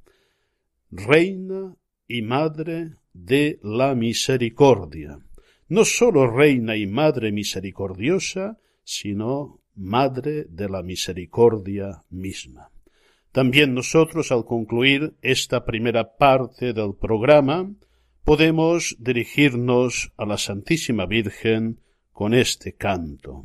Reina 0.91 1.77
y 2.09 2.23
Madre 2.23 2.93
de 3.13 3.59
la 3.63 3.95
Misericordia 3.95 5.19
no 5.69 5.85
sólo 5.85 6.27
reina 6.27 6.77
y 6.77 6.87
madre 6.87 7.33
misericordiosa, 7.33 8.59
sino 8.85 9.61
madre 9.75 10.45
de 10.49 10.69
la 10.69 10.83
misericordia 10.83 12.05
misma. 12.11 12.71
También 13.35 13.75
nosotros, 13.75 14.31
al 14.31 14.44
concluir 14.44 15.16
esta 15.20 15.64
primera 15.64 16.16
parte 16.16 16.73
del 16.73 16.94
programa, 16.94 17.68
podemos 18.23 18.94
dirigirnos 19.01 20.12
a 20.16 20.25
la 20.25 20.38
Santísima 20.38 21.05
Virgen 21.07 21.81
con 22.12 22.33
este 22.33 22.77
canto, 22.77 23.44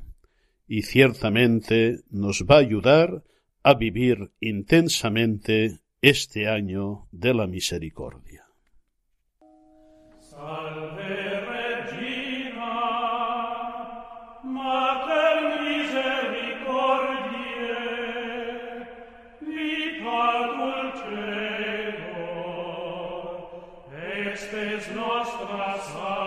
y 0.68 0.84
ciertamente 0.84 2.02
nos 2.12 2.46
va 2.46 2.58
a 2.58 2.60
ayudar 2.60 3.24
a 3.64 3.74
vivir 3.74 4.30
intensamente 4.40 5.80
este 6.04 6.48
año 6.48 7.08
de 7.12 7.34
la 7.34 7.48
misericordia. 7.48 8.46
Christ. 25.94 26.19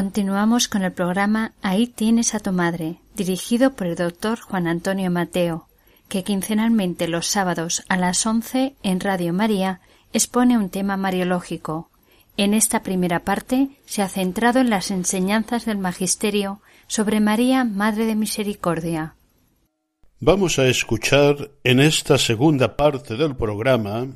Continuamos 0.00 0.68
con 0.68 0.84
el 0.84 0.92
programa 0.92 1.54
Ahí 1.60 1.88
tienes 1.88 2.36
a 2.36 2.38
tu 2.38 2.52
madre, 2.52 3.00
dirigido 3.16 3.72
por 3.72 3.88
el 3.88 3.96
doctor 3.96 4.38
Juan 4.38 4.68
Antonio 4.68 5.10
Mateo, 5.10 5.66
que 6.08 6.22
quincenalmente 6.22 7.08
los 7.08 7.26
sábados 7.26 7.82
a 7.88 7.96
las 7.96 8.24
once 8.24 8.76
en 8.84 9.00
Radio 9.00 9.32
María 9.32 9.80
expone 10.12 10.56
un 10.56 10.70
tema 10.70 10.96
mariológico. 10.96 11.90
En 12.36 12.54
esta 12.54 12.84
primera 12.84 13.24
parte 13.24 13.70
se 13.86 14.02
ha 14.02 14.08
centrado 14.08 14.60
en 14.60 14.70
las 14.70 14.92
enseñanzas 14.92 15.64
del 15.64 15.78
Magisterio 15.78 16.60
sobre 16.86 17.18
María, 17.18 17.64
Madre 17.64 18.06
de 18.06 18.14
Misericordia. 18.14 19.16
Vamos 20.20 20.60
a 20.60 20.68
escuchar 20.68 21.50
en 21.64 21.80
esta 21.80 22.18
segunda 22.18 22.76
parte 22.76 23.16
del 23.16 23.34
programa 23.34 24.06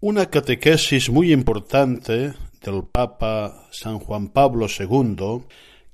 una 0.00 0.26
catequesis 0.26 1.08
muy 1.10 1.32
importante 1.32 2.34
del 2.70 2.84
Papa 2.84 3.66
San 3.70 3.98
Juan 3.98 4.28
Pablo 4.28 4.66
II 4.66 5.44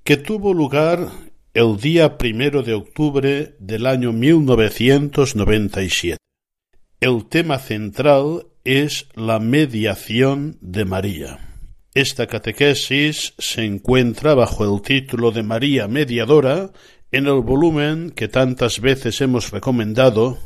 que 0.03 0.17
tuvo 0.17 0.53
lugar 0.53 1.09
el 1.55 1.79
día 1.79 2.19
primero 2.19 2.65
de 2.65 2.75
octubre 2.75 3.55
del 3.61 3.87
año 3.87 4.13
1997. 4.13 6.19
El 7.01 7.27
tema 7.27 7.61
central 7.61 8.49
es 8.65 9.07
la 9.15 9.39
mediación 9.39 10.59
de 10.61 10.85
María. 10.85 11.39
Esta 11.95 12.27
catequesis 12.27 13.35
se 13.39 13.65
encuentra 13.65 14.35
bajo 14.35 14.65
el 14.65 14.83
título 14.83 15.31
de 15.31 15.45
María 15.45 15.87
Mediadora 15.87 16.73
en 17.13 17.29
el 17.29 17.41
volumen 17.41 18.11
que 18.11 18.27
tantas 18.27 18.81
veces 18.81 19.21
hemos 19.21 19.53
recomendado, 19.53 20.39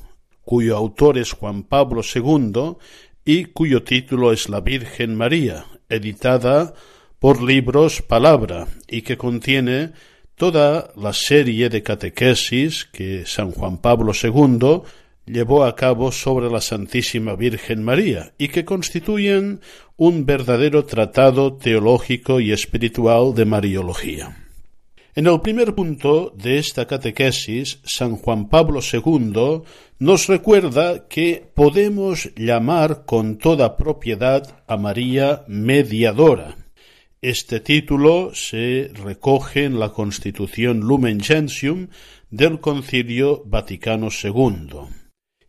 cuyo 0.42 0.76
autor 0.76 1.16
es 1.16 1.32
Juan 1.32 1.62
Pablo 1.62 2.02
II 2.02 2.76
y 3.24 3.46
cuyo 3.46 3.82
título 3.82 4.30
es 4.32 4.50
La 4.50 4.60
Virgen 4.60 5.14
María, 5.14 5.64
editada 5.88 6.74
por 7.18 7.42
Libros 7.42 8.02
Palabra, 8.02 8.68
y 8.86 9.02
que 9.02 9.16
contiene 9.16 9.92
toda 10.36 10.90
la 10.96 11.12
serie 11.12 11.68
de 11.68 11.82
catequesis 11.82 12.84
que 12.84 13.26
San 13.26 13.50
Juan 13.50 13.78
Pablo 13.78 14.12
II 14.14 14.82
llevó 15.26 15.64
a 15.64 15.74
cabo 15.74 16.12
sobre 16.12 16.50
la 16.50 16.60
Santísima 16.60 17.34
Virgen 17.34 17.82
María 17.82 18.32
y 18.38 18.48
que 18.48 18.64
constituyen 18.64 19.60
un 19.96 20.24
verdadero 20.24 20.84
tratado 20.84 21.54
teológico 21.54 22.40
y 22.40 22.52
espiritual 22.52 23.34
de 23.34 23.44
Mariología. 23.44 24.47
En 25.18 25.26
el 25.26 25.40
primer 25.40 25.74
punto 25.74 26.32
de 26.36 26.58
esta 26.58 26.86
catequesis, 26.86 27.80
San 27.82 28.14
Juan 28.14 28.48
Pablo 28.48 28.78
II 28.78 29.62
nos 29.98 30.28
recuerda 30.28 31.08
que 31.08 31.44
podemos 31.54 32.30
llamar 32.36 33.04
con 33.04 33.36
toda 33.36 33.76
propiedad 33.76 34.62
a 34.68 34.76
María 34.76 35.42
mediadora. 35.48 36.56
Este 37.20 37.58
título 37.58 38.30
se 38.32 38.92
recoge 38.94 39.64
en 39.64 39.80
la 39.80 39.88
Constitución 39.88 40.82
Lumen 40.82 41.18
Gentium 41.18 41.88
del 42.30 42.60
Concilio 42.60 43.42
Vaticano 43.44 44.10
II. 44.22 44.86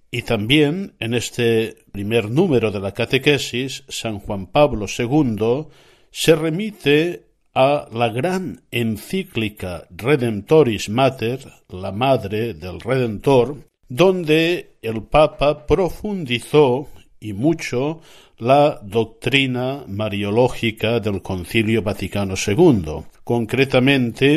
Y 0.10 0.24
también 0.24 0.96
en 0.98 1.14
este 1.14 1.76
primer 1.92 2.32
número 2.32 2.72
de 2.72 2.80
la 2.80 2.96
catequesis, 2.96 3.84
San 3.88 4.18
Juan 4.18 4.48
Pablo 4.48 4.88
II 4.88 5.68
se 6.10 6.36
remite 6.36 7.29
a 7.54 7.88
la 7.92 8.10
gran 8.10 8.62
encíclica 8.72 9.88
Redemptoris 9.90 10.90
Mater, 10.90 11.40
la 11.70 11.92
Madre 11.92 12.54
del 12.54 12.80
Redentor, 12.80 13.58
donde 13.88 14.78
el 14.82 15.04
Papa 15.04 15.66
profundizó 15.66 16.88
y 17.20 17.34
mucho 17.34 18.02
la 18.38 18.80
doctrina 18.82 19.84
mariológica 19.88 21.00
del 21.00 21.22
Concilio 21.22 21.82
Vaticano 21.82 22.36
II. 22.36 23.04
Concretamente, 23.24 24.36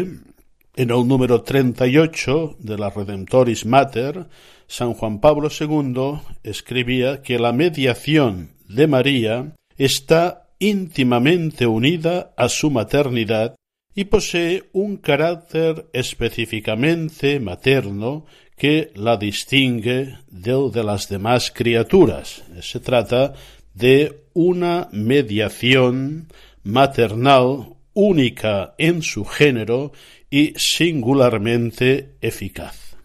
en 0.75 0.91
el 0.91 1.07
número 1.07 1.43
38 1.43 2.57
de 2.59 2.79
la 2.79 2.91
Redemptoris 2.91 3.67
Mater, 3.67 4.27
San 4.67 4.95
Juan 4.95 5.21
Pablo 5.21 5.49
II 5.49 6.21
escribía 6.43 7.23
que 7.23 7.39
la 7.39 7.53
mediación 7.53 8.53
de 8.69 8.87
María 8.87 9.53
está 9.77 10.42
íntimamente 10.63 11.67
unida 11.67 12.33
a 12.37 12.49
su 12.49 12.71
maternidad 12.71 13.57
y 13.97 14.05
posee 14.05 14.71
un 14.73 14.97
carácter 14.97 15.89
específicamente 15.93 17.41
materno 17.41 18.27
que 18.57 18.93
la 18.95 19.17
distingue 19.17 20.19
del 20.31 20.71
de 20.71 20.85
las 20.85 21.09
demás 21.09 21.51
criaturas. 21.51 22.45
Se 22.61 22.79
trata 22.79 23.35
de 23.75 24.27
una 24.35 24.89
mediación 24.93 26.29
maternal 26.63 27.75
única 27.93 28.75
en 28.79 29.03
su 29.03 29.25
género 29.25 29.93
y 30.31 30.55
singularmente 30.57 32.15
eficaz. 32.21 32.97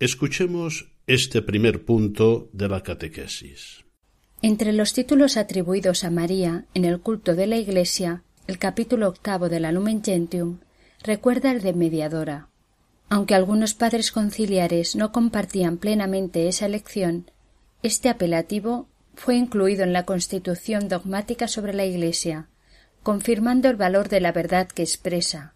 Escuchemos 0.00 0.88
este 1.06 1.42
primer 1.42 1.84
punto 1.84 2.50
de 2.52 2.68
la 2.68 2.82
catequesis. 2.82 3.85
Entre 4.48 4.72
los 4.72 4.92
títulos 4.92 5.36
atribuidos 5.36 6.04
a 6.04 6.10
María 6.10 6.66
en 6.72 6.84
el 6.84 7.00
culto 7.00 7.34
de 7.34 7.48
la 7.48 7.56
Iglesia, 7.56 8.22
el 8.46 8.60
capítulo 8.60 9.08
octavo 9.08 9.48
de 9.48 9.58
la 9.58 9.72
Lumen 9.72 10.04
Gentium 10.04 10.58
recuerda 11.02 11.50
el 11.50 11.62
de 11.62 11.72
mediadora. 11.72 12.46
Aunque 13.08 13.34
algunos 13.34 13.74
padres 13.74 14.12
conciliares 14.12 14.94
no 14.94 15.10
compartían 15.10 15.78
plenamente 15.78 16.46
esa 16.46 16.66
elección, 16.66 17.28
este 17.82 18.08
apelativo 18.08 18.86
fue 19.16 19.34
incluido 19.34 19.82
en 19.82 19.92
la 19.92 20.04
Constitución 20.04 20.88
dogmática 20.88 21.48
sobre 21.48 21.74
la 21.74 21.84
Iglesia, 21.84 22.46
confirmando 23.02 23.68
el 23.68 23.74
valor 23.74 24.08
de 24.08 24.20
la 24.20 24.30
verdad 24.30 24.68
que 24.68 24.84
expresa. 24.84 25.54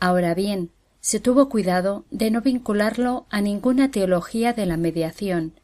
Ahora 0.00 0.34
bien, 0.34 0.70
se 1.00 1.18
tuvo 1.18 1.48
cuidado 1.48 2.04
de 2.10 2.30
no 2.30 2.42
vincularlo 2.42 3.24
a 3.30 3.40
ninguna 3.40 3.90
teología 3.90 4.52
de 4.52 4.66
la 4.66 4.76
mediación, 4.76 5.54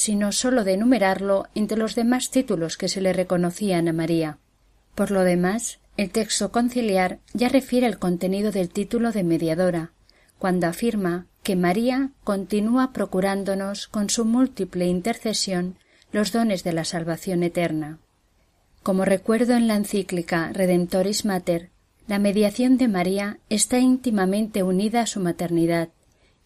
sino 0.00 0.32
sólo 0.32 0.64
de 0.64 0.72
enumerarlo 0.72 1.48
entre 1.54 1.76
los 1.76 1.94
demás 1.94 2.30
títulos 2.30 2.78
que 2.78 2.88
se 2.88 3.02
le 3.02 3.12
reconocían 3.12 3.86
a 3.86 3.92
María. 3.92 4.38
Por 4.94 5.10
lo 5.10 5.24
demás, 5.24 5.78
el 5.98 6.10
texto 6.10 6.50
conciliar 6.50 7.18
ya 7.34 7.50
refiere 7.50 7.86
el 7.86 7.98
contenido 7.98 8.50
del 8.50 8.70
título 8.70 9.12
de 9.12 9.24
mediadora, 9.24 9.92
cuando 10.38 10.68
afirma 10.68 11.26
que 11.42 11.54
María 11.54 12.12
continúa 12.24 12.94
procurándonos 12.94 13.88
con 13.88 14.08
su 14.08 14.24
múltiple 14.24 14.86
intercesión 14.86 15.76
los 16.12 16.32
dones 16.32 16.64
de 16.64 16.72
la 16.72 16.86
salvación 16.86 17.42
eterna. 17.42 17.98
Como 18.82 19.04
recuerdo 19.04 19.52
en 19.52 19.68
la 19.68 19.76
encíclica 19.76 20.50
Redemptoris 20.54 21.26
Mater, 21.26 21.68
la 22.06 22.18
mediación 22.18 22.78
de 22.78 22.88
María 22.88 23.38
está 23.50 23.78
íntimamente 23.78 24.62
unida 24.62 25.02
a 25.02 25.06
su 25.06 25.20
maternidad, 25.20 25.90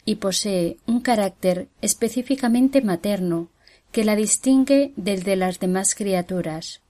y 0.04 0.16
posee 0.16 0.76
un 0.86 1.00
carácter 1.00 1.68
específicamente 1.80 2.82
materno 2.82 3.48
que 3.92 4.04
la 4.04 4.16
distingue 4.16 4.92
del 4.96 5.22
de 5.22 5.36
las 5.36 5.60
demás 5.60 5.94
criaturas. 5.94 6.80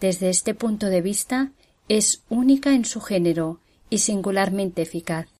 Desde 0.00 0.28
este 0.28 0.54
punto 0.54 0.86
de 0.86 1.00
vista 1.00 1.52
es 1.88 2.22
única 2.28 2.74
en 2.74 2.84
su 2.84 3.00
género 3.00 3.60
y 3.88 3.98
singularmente 3.98 4.82
eficaz. 4.82 5.31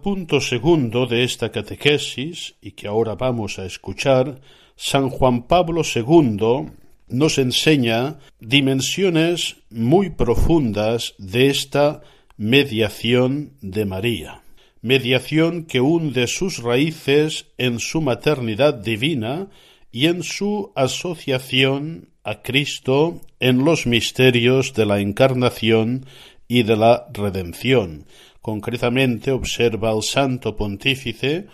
Punto 0.00 0.40
segundo 0.40 1.06
de 1.06 1.24
esta 1.24 1.50
catequesis, 1.50 2.54
y 2.60 2.72
que 2.72 2.86
ahora 2.86 3.14
vamos 3.14 3.58
a 3.58 3.66
escuchar, 3.66 4.40
San 4.76 5.10
Juan 5.10 5.42
Pablo 5.42 5.82
II 5.82 6.70
nos 7.08 7.38
enseña 7.38 8.18
dimensiones 8.38 9.56
muy 9.70 10.10
profundas 10.10 11.14
de 11.18 11.48
esta 11.48 12.02
mediación 12.36 13.54
de 13.60 13.84
María, 13.86 14.42
mediación 14.82 15.64
que 15.64 15.80
hunde 15.80 16.28
sus 16.28 16.62
raíces 16.62 17.46
en 17.58 17.80
su 17.80 18.00
maternidad 18.00 18.74
divina 18.74 19.48
y 19.90 20.06
en 20.06 20.22
su 20.22 20.72
asociación 20.76 22.10
a 22.22 22.42
Cristo 22.42 23.20
en 23.40 23.64
los 23.64 23.86
misterios 23.86 24.74
de 24.74 24.86
la 24.86 25.00
encarnación 25.00 26.06
y 26.46 26.62
de 26.62 26.76
la 26.76 27.06
redención, 27.12 28.06
Concretamente 28.48 29.30
observa 29.30 29.92
el 29.92 30.02
Santo 30.02 30.56
Pontífice 30.56 31.48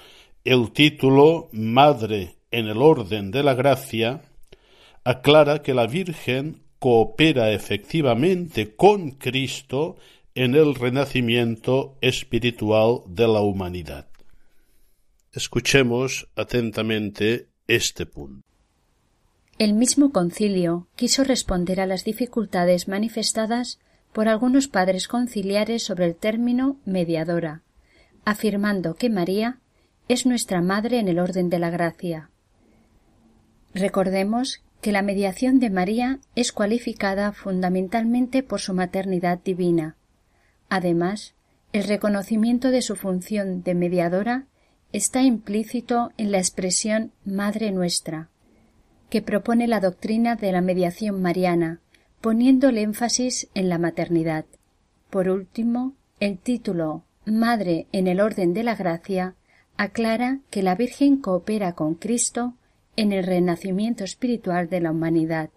el 0.45 0.71
título 0.71 1.49
Madre 1.51 2.37
en 2.53 2.69
el 2.69 2.81
orden 2.81 3.33
de 3.33 3.43
la 3.43 3.55
gracia, 3.55 4.23
aclara 5.03 5.61
que 5.61 5.75
la 5.75 5.89
Virgen 5.89 6.63
coopera 6.79 7.51
efectivamente 7.51 8.77
con 8.77 9.11
Cristo 9.11 9.97
en 10.37 10.55
el 10.55 10.77
renacimiento 10.77 11.99
espiritual 12.01 13.01
de 13.09 13.27
la 13.27 13.41
humanidad. 13.41 14.07
Escuchemos 15.33 16.29
atentamente 16.37 17.49
este 17.67 18.07
punto. 18.07 18.47
El 19.59 19.75
mismo 19.75 20.13
concilio 20.13 20.87
quiso 20.95 21.25
responder 21.25 21.81
a 21.81 21.87
las 21.87 22.05
dificultades 22.05 22.87
manifestadas 22.87 23.81
por 24.15 24.29
algunos 24.29 24.69
padres 24.69 25.09
conciliares 25.09 25.83
sobre 25.83 26.07
el 26.07 26.15
término 26.15 26.77
mediadora, 26.85 27.63
afirmando 28.25 28.95
que 28.95 29.11
María 29.11 29.59
es 30.09 30.25
nuestra 30.25 30.63
madre 30.63 31.01
en 31.01 31.09
el 31.09 31.19
orden 31.19 31.51
de 31.51 31.59
la 31.59 31.69
gracia. 31.69 32.31
Recordemos 33.75 34.63
que 34.81 34.93
la 34.93 35.03
mediación 35.03 35.59
de 35.59 35.69
María 35.69 36.21
es 36.37 36.53
cualificada 36.53 37.33
fundamentalmente 37.33 38.45
por 38.45 38.61
su 38.61 38.73
maternidad 38.73 39.41
divina. 39.43 39.97
Además, 40.69 41.35
el 41.73 41.83
reconocimiento 41.83 42.71
de 42.71 42.83
su 42.83 42.95
función 42.95 43.65
de 43.65 43.75
mediadora 43.75 44.47
está 44.93 45.23
implícito 45.23 46.13
en 46.19 46.31
la 46.31 46.39
expresión 46.39 47.11
Madre 47.25 47.73
nuestra, 47.73 48.29
que 49.11 49.23
propone 49.23 49.67
la 49.67 49.81
doctrina 49.81 50.37
de 50.37 50.53
la 50.53 50.61
mediación 50.61 51.21
mariana, 51.21 51.81
poniendo 52.25 52.71
el 52.71 52.79
énfasis 52.79 53.49
en 53.53 53.69
la 53.69 53.77
maternidad. 53.77 54.47
Por 55.11 55.29
último, 55.29 55.93
el 56.21 56.39
título 56.39 57.03
Madre 57.27 57.87
en 57.93 58.07
el 58.07 58.19
orden 58.19 58.55
de 58.55 58.63
la 58.63 58.75
gracia 58.75 59.35
aclara 59.77 60.39
que 60.49 60.63
la 60.63 60.75
Virgen 60.75 61.19
coopera 61.19 61.75
con 61.75 61.97
Cristo 61.97 62.55
en 62.97 63.13
el 63.13 63.25
renacimiento 63.25 64.05
espiritual 64.05 64.71
de 64.71 64.81
la 64.81 64.93
humanidad. 64.93 65.51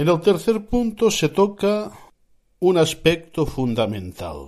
En 0.00 0.08
el 0.08 0.18
tercer 0.22 0.64
punto 0.64 1.10
se 1.10 1.28
toca 1.28 1.92
un 2.58 2.78
aspecto 2.78 3.44
fundamental. 3.44 4.46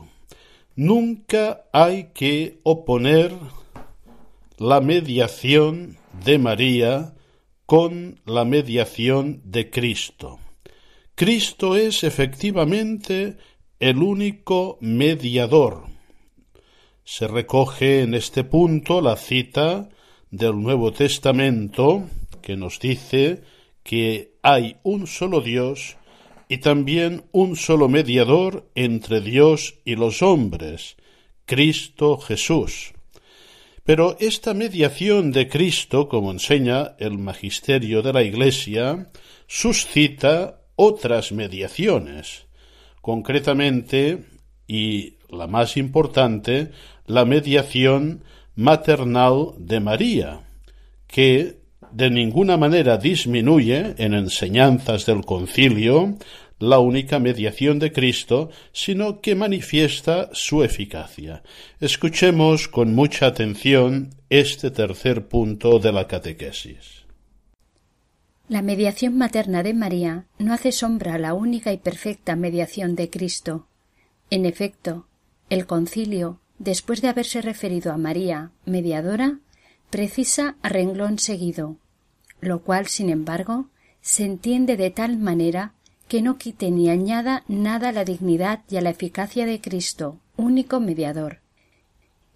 Nunca 0.76 1.64
hay 1.74 2.04
que 2.14 2.60
oponer 2.62 3.32
la 4.56 4.80
mediación 4.80 5.98
de 6.24 6.38
María 6.38 7.12
con 7.66 8.18
la 8.24 8.46
mediación 8.46 9.42
de 9.44 9.68
Cristo. 9.68 10.38
Cristo 11.14 11.76
es 11.76 12.02
efectivamente 12.02 13.36
el 13.78 13.98
único 13.98 14.78
mediador. 14.80 15.82
Se 17.04 17.28
recoge 17.28 18.00
en 18.00 18.14
este 18.14 18.42
punto 18.44 19.02
la 19.02 19.16
cita 19.16 19.90
del 20.30 20.62
Nuevo 20.62 20.94
Testamento 20.94 22.04
que 22.40 22.56
nos 22.56 22.80
dice 22.80 23.42
que 23.82 24.31
hay 24.42 24.76
un 24.82 25.06
solo 25.06 25.40
Dios 25.40 25.96
y 26.48 26.58
también 26.58 27.24
un 27.32 27.56
solo 27.56 27.88
mediador 27.88 28.68
entre 28.74 29.20
Dios 29.20 29.76
y 29.84 29.96
los 29.96 30.20
hombres, 30.20 30.96
Cristo 31.46 32.18
Jesús. 32.18 32.92
Pero 33.84 34.16
esta 34.20 34.52
mediación 34.52 35.32
de 35.32 35.48
Cristo, 35.48 36.08
como 36.08 36.30
enseña 36.30 36.94
el 36.98 37.18
magisterio 37.18 38.02
de 38.02 38.12
la 38.12 38.22
Iglesia, 38.22 39.10
suscita 39.46 40.60
otras 40.76 41.32
mediaciones, 41.32 42.46
concretamente, 43.00 44.24
y 44.66 45.14
la 45.28 45.46
más 45.46 45.76
importante, 45.76 46.70
la 47.06 47.24
mediación 47.24 48.24
maternal 48.54 49.54
de 49.58 49.80
María, 49.80 50.40
que 51.08 51.61
de 51.92 52.10
ninguna 52.10 52.56
manera 52.56 52.96
disminuye 52.96 53.94
en 53.98 54.14
enseñanzas 54.14 55.06
del 55.06 55.24
concilio 55.24 56.16
la 56.58 56.78
única 56.78 57.18
mediación 57.18 57.78
de 57.80 57.92
Cristo, 57.92 58.50
sino 58.72 59.20
que 59.20 59.34
manifiesta 59.34 60.30
su 60.32 60.62
eficacia. 60.62 61.42
Escuchemos 61.80 62.68
con 62.68 62.94
mucha 62.94 63.26
atención 63.26 64.10
este 64.30 64.70
tercer 64.70 65.26
punto 65.26 65.80
de 65.80 65.92
la 65.92 66.06
catequesis. 66.06 67.02
La 68.48 68.62
mediación 68.62 69.18
materna 69.18 69.62
de 69.62 69.74
María 69.74 70.26
no 70.38 70.52
hace 70.52 70.72
sombra 70.72 71.14
a 71.14 71.18
la 71.18 71.34
única 71.34 71.72
y 71.72 71.78
perfecta 71.78 72.36
mediación 72.36 72.94
de 72.94 73.10
Cristo. 73.10 73.66
En 74.30 74.46
efecto, 74.46 75.06
el 75.50 75.66
concilio, 75.66 76.40
después 76.58 77.02
de 77.02 77.08
haberse 77.08 77.42
referido 77.42 77.92
a 77.92 77.96
María, 77.96 78.52
mediadora, 78.66 79.40
precisa 79.90 80.56
a 80.62 80.68
renglón 80.68 81.18
seguido 81.18 81.78
lo 82.42 82.60
cual, 82.62 82.88
sin 82.88 83.08
embargo, 83.08 83.68
se 84.02 84.24
entiende 84.24 84.76
de 84.76 84.90
tal 84.90 85.16
manera 85.16 85.72
que 86.08 86.20
no 86.20 86.36
quite 86.36 86.70
ni 86.70 86.90
añada 86.90 87.44
nada 87.48 87.88
a 87.88 87.92
la 87.92 88.04
dignidad 88.04 88.64
y 88.68 88.76
a 88.76 88.82
la 88.82 88.90
eficacia 88.90 89.46
de 89.46 89.60
Cristo, 89.60 90.18
único 90.36 90.80
mediador. 90.80 91.38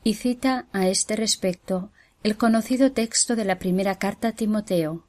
Y 0.05 0.15
cita 0.15 0.67
a 0.73 0.89
este 0.89 1.17
respecto 1.17 1.91
el 2.23 2.37
conocido 2.37 2.93
texto 2.93 3.37
de 3.37 3.45
la 3.45 3.59
primera 3.59 3.99
carta 3.99 4.29
a 4.29 4.33
Timoteo, 4.33 5.05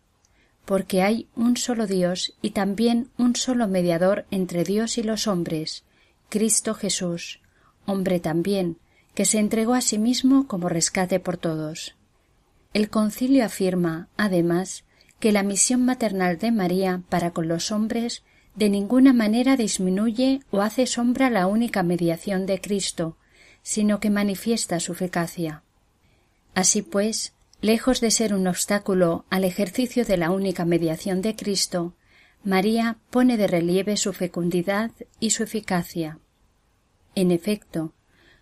porque 0.65 1.03
hay 1.03 1.27
un 1.35 1.57
solo 1.57 1.85
Dios 1.85 2.33
y 2.41 2.49
también 2.49 3.09
un 3.17 3.35
solo 3.35 3.67
mediador 3.67 4.25
entre 4.31 4.63
Dios 4.63 4.97
y 4.97 5.03
los 5.03 5.27
hombres, 5.27 5.83
Cristo 6.29 6.73
Jesús, 6.73 7.39
hombre 7.85 8.19
también, 8.19 8.77
que 9.13 9.25
se 9.25 9.37
entregó 9.37 9.75
a 9.75 9.81
sí 9.81 9.99
mismo 9.99 10.47
como 10.47 10.69
rescate 10.69 11.19
por 11.19 11.37
todos. 11.37 11.95
El 12.73 12.89
concilio 12.89 13.45
afirma, 13.45 14.09
además, 14.17 14.83
que 15.19 15.31
la 15.31 15.43
misión 15.43 15.83
maternal 15.85 16.37
de 16.37 16.51
María 16.51 17.01
para 17.09 17.31
con 17.31 17.47
los 17.47 17.71
hombres 17.71 18.23
de 18.55 18.69
ninguna 18.69 19.13
manera 19.13 19.55
disminuye 19.55 20.41
o 20.51 20.61
hace 20.61 20.87
sombra 20.87 21.29
la 21.29 21.47
única 21.47 21.83
mediación 21.83 22.45
de 22.45 22.59
Cristo, 22.59 23.17
sino 23.61 23.99
que 23.99 24.09
manifiesta 24.09 24.79
su 24.79 24.93
eficacia. 24.93 25.63
Así 26.55 26.81
pues, 26.81 27.33
lejos 27.61 28.01
de 28.01 28.11
ser 28.11 28.33
un 28.33 28.47
obstáculo 28.47 29.25
al 29.29 29.43
ejercicio 29.43 30.05
de 30.05 30.17
la 30.17 30.31
única 30.31 30.65
mediación 30.65 31.21
de 31.21 31.35
Cristo, 31.35 31.93
María 32.43 32.97
pone 33.09 33.37
de 33.37 33.47
relieve 33.47 33.97
su 33.97 34.13
fecundidad 34.13 34.91
y 35.19 35.31
su 35.31 35.43
eficacia. 35.43 36.19
En 37.13 37.31
efecto, 37.31 37.93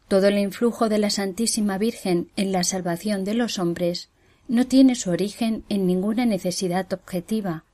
todo 0.07 0.27
el 0.27 0.37
influjo 0.37 0.89
de 0.89 0.99
la 0.99 1.09
Santísima 1.09 1.77
Virgen 1.77 2.29
en 2.35 2.51
la 2.51 2.63
salvación 2.63 3.23
de 3.23 3.33
los 3.33 3.57
hombres 3.57 4.09
no 4.47 4.67
tiene 4.67 4.95
su 4.95 5.09
origen 5.09 5.63
en 5.69 5.87
ninguna 5.87 6.25
necesidad 6.25 6.91
objetiva, 6.93 7.65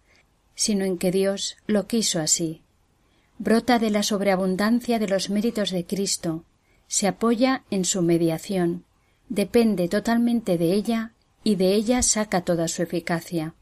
sino 0.56 0.86
en 0.86 0.98
que 0.98 1.12
Dios 1.12 1.58
lo 1.68 1.88
quiso 1.88 2.20
así. 2.20 2.62
Brota 3.38 3.80
de 3.80 3.90
la 3.90 4.04
sobreabundancia 4.04 5.00
de 5.00 5.08
los 5.08 5.30
méritos 5.30 5.72
de 5.72 5.86
Cristo, 5.86 6.46
se 6.88 7.08
apoya 7.08 7.64
en 7.72 7.86
su 7.86 8.02
mediación, 8.02 8.86
depende 9.30 9.88
totalmente 9.88 10.58
de 10.58 10.74
ella 10.74 11.14
y 11.44 11.56
de 11.56 11.74
ella 11.74 12.02
saca 12.02 12.42
toda 12.42 12.68
su 12.68 12.84
eficacia. 12.84 13.56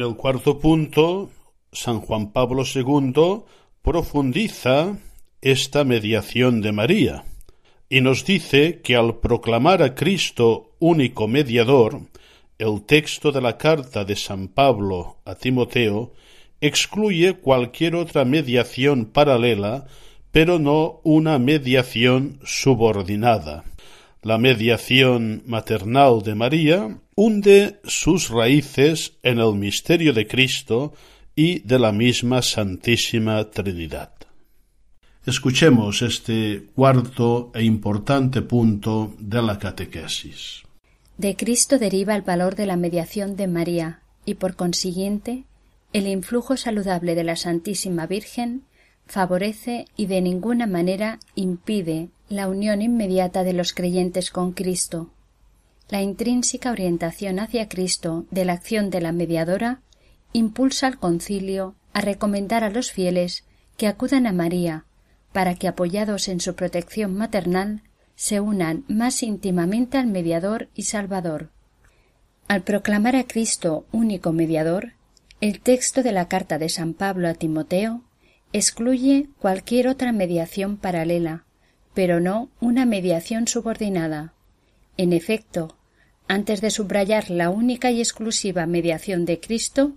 En 0.00 0.06
el 0.06 0.16
cuarto 0.16 0.58
punto, 0.58 1.28
San 1.72 2.00
Juan 2.00 2.32
Pablo 2.32 2.62
II 2.64 3.42
profundiza 3.82 4.96
esta 5.42 5.84
mediación 5.84 6.62
de 6.62 6.72
María 6.72 7.24
y 7.90 8.00
nos 8.00 8.24
dice 8.24 8.80
que 8.82 8.96
al 8.96 9.18
proclamar 9.18 9.82
a 9.82 9.94
Cristo 9.94 10.70
único 10.78 11.28
mediador, 11.28 12.00
el 12.56 12.80
texto 12.86 13.30
de 13.30 13.42
la 13.42 13.58
carta 13.58 14.06
de 14.06 14.16
San 14.16 14.48
Pablo 14.48 15.18
a 15.26 15.34
Timoteo 15.34 16.14
excluye 16.62 17.34
cualquier 17.34 17.94
otra 17.94 18.24
mediación 18.24 19.04
paralela, 19.04 19.86
pero 20.32 20.58
no 20.58 21.02
una 21.04 21.38
mediación 21.38 22.40
subordinada. 22.42 23.64
La 24.22 24.36
mediación 24.36 25.42
maternal 25.46 26.22
de 26.22 26.34
María 26.34 26.98
hunde 27.14 27.80
sus 27.84 28.28
raíces 28.28 29.14
en 29.22 29.38
el 29.38 29.54
misterio 29.54 30.12
de 30.12 30.26
Cristo 30.26 30.92
y 31.34 31.60
de 31.60 31.78
la 31.78 31.90
misma 31.90 32.42
Santísima 32.42 33.48
Trinidad. 33.48 34.12
Escuchemos 35.24 36.02
este 36.02 36.66
cuarto 36.74 37.50
e 37.54 37.64
importante 37.64 38.42
punto 38.42 39.14
de 39.18 39.40
la 39.40 39.58
catequesis. 39.58 40.64
De 41.16 41.34
Cristo 41.34 41.78
deriva 41.78 42.14
el 42.14 42.22
valor 42.22 42.56
de 42.56 42.66
la 42.66 42.76
mediación 42.76 43.36
de 43.36 43.46
María 43.46 44.02
y 44.26 44.34
por 44.34 44.54
consiguiente 44.54 45.44
el 45.94 46.06
influjo 46.06 46.58
saludable 46.58 47.14
de 47.14 47.24
la 47.24 47.36
Santísima 47.36 48.06
Virgen 48.06 48.64
favorece 49.06 49.86
y 49.96 50.06
de 50.06 50.20
ninguna 50.20 50.66
manera 50.66 51.20
impide 51.34 52.10
la 52.30 52.48
unión 52.48 52.80
inmediata 52.80 53.42
de 53.42 53.52
los 53.52 53.74
creyentes 53.74 54.30
con 54.30 54.52
Cristo, 54.52 55.10
la 55.88 56.00
intrínseca 56.00 56.70
orientación 56.70 57.40
hacia 57.40 57.68
Cristo 57.68 58.24
de 58.30 58.44
la 58.44 58.52
acción 58.52 58.88
de 58.88 59.00
la 59.00 59.10
mediadora 59.10 59.80
impulsa 60.32 60.86
al 60.86 61.00
concilio 61.00 61.74
a 61.92 62.00
recomendar 62.00 62.62
a 62.62 62.70
los 62.70 62.92
fieles 62.92 63.42
que 63.76 63.88
acudan 63.88 64.28
a 64.28 64.32
María 64.32 64.84
para 65.32 65.56
que, 65.56 65.66
apoyados 65.66 66.28
en 66.28 66.38
su 66.38 66.54
protección 66.54 67.16
maternal, 67.16 67.82
se 68.14 68.38
unan 68.38 68.84
más 68.86 69.24
íntimamente 69.24 69.98
al 69.98 70.06
mediador 70.06 70.68
y 70.76 70.84
salvador. 70.84 71.50
Al 72.46 72.62
proclamar 72.62 73.16
a 73.16 73.24
Cristo 73.24 73.86
único 73.90 74.30
mediador, 74.30 74.92
el 75.40 75.60
texto 75.60 76.04
de 76.04 76.12
la 76.12 76.28
carta 76.28 76.58
de 76.58 76.68
San 76.68 76.94
Pablo 76.94 77.28
a 77.28 77.34
Timoteo 77.34 78.02
excluye 78.52 79.28
cualquier 79.40 79.88
otra 79.88 80.12
mediación 80.12 80.76
paralela, 80.76 81.44
pero 81.94 82.20
no 82.20 82.50
una 82.60 82.86
mediación 82.86 83.48
subordinada. 83.48 84.34
En 84.96 85.12
efecto, 85.12 85.76
antes 86.28 86.60
de 86.60 86.70
subrayar 86.70 87.30
la 87.30 87.50
única 87.50 87.90
y 87.90 88.00
exclusiva 88.00 88.66
mediación 88.66 89.24
de 89.24 89.40
Cristo, 89.40 89.94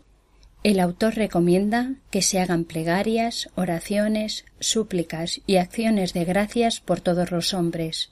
el 0.64 0.80
autor 0.80 1.16
recomienda 1.16 1.96
que 2.10 2.22
se 2.22 2.40
hagan 2.40 2.64
plegarias, 2.64 3.50
oraciones, 3.56 4.46
súplicas 4.60 5.42
y 5.46 5.58
acciones 5.58 6.14
de 6.14 6.24
gracias 6.24 6.80
por 6.80 7.02
todos 7.02 7.32
los 7.32 7.54
hombres. 7.54 8.12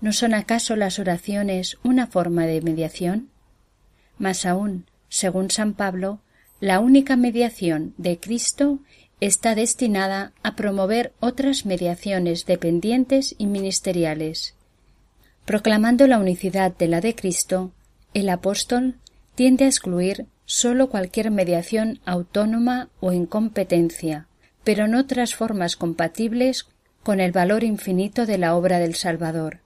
¿No 0.00 0.12
son 0.12 0.34
acaso 0.34 0.76
las 0.76 0.98
oraciones 0.98 1.78
una 1.84 2.06
forma 2.06 2.46
de 2.46 2.60
mediación? 2.60 3.30
Más 4.18 4.44
aún, 4.44 4.86
según 5.08 5.50
San 5.50 5.74
Pablo, 5.74 6.20
la 6.60 6.80
única 6.80 7.16
mediación 7.16 7.94
de 7.96 8.18
Cristo 8.18 8.80
está 9.20 9.54
destinada 9.54 10.32
a 10.42 10.54
promover 10.54 11.12
otras 11.20 11.66
mediaciones 11.66 12.46
dependientes 12.46 13.34
y 13.38 13.46
ministeriales. 13.46 14.54
Proclamando 15.44 16.06
la 16.06 16.18
unicidad 16.18 16.76
de 16.76 16.88
la 16.88 17.00
de 17.00 17.14
Cristo, 17.14 17.72
el 18.14 18.28
apóstol 18.28 18.96
tiende 19.34 19.64
a 19.64 19.68
excluir 19.68 20.26
sólo 20.44 20.88
cualquier 20.88 21.30
mediación 21.30 22.00
autónoma 22.04 22.88
o 23.00 23.12
incompetencia, 23.12 24.26
pero 24.64 24.88
no 24.88 25.00
otras 25.00 25.34
formas 25.34 25.76
compatibles 25.76 26.66
con 27.02 27.20
el 27.20 27.32
valor 27.32 27.64
infinito 27.64 28.26
de 28.26 28.38
la 28.38 28.54
obra 28.54 28.78
del 28.78 28.94
Salvador. 28.94 29.60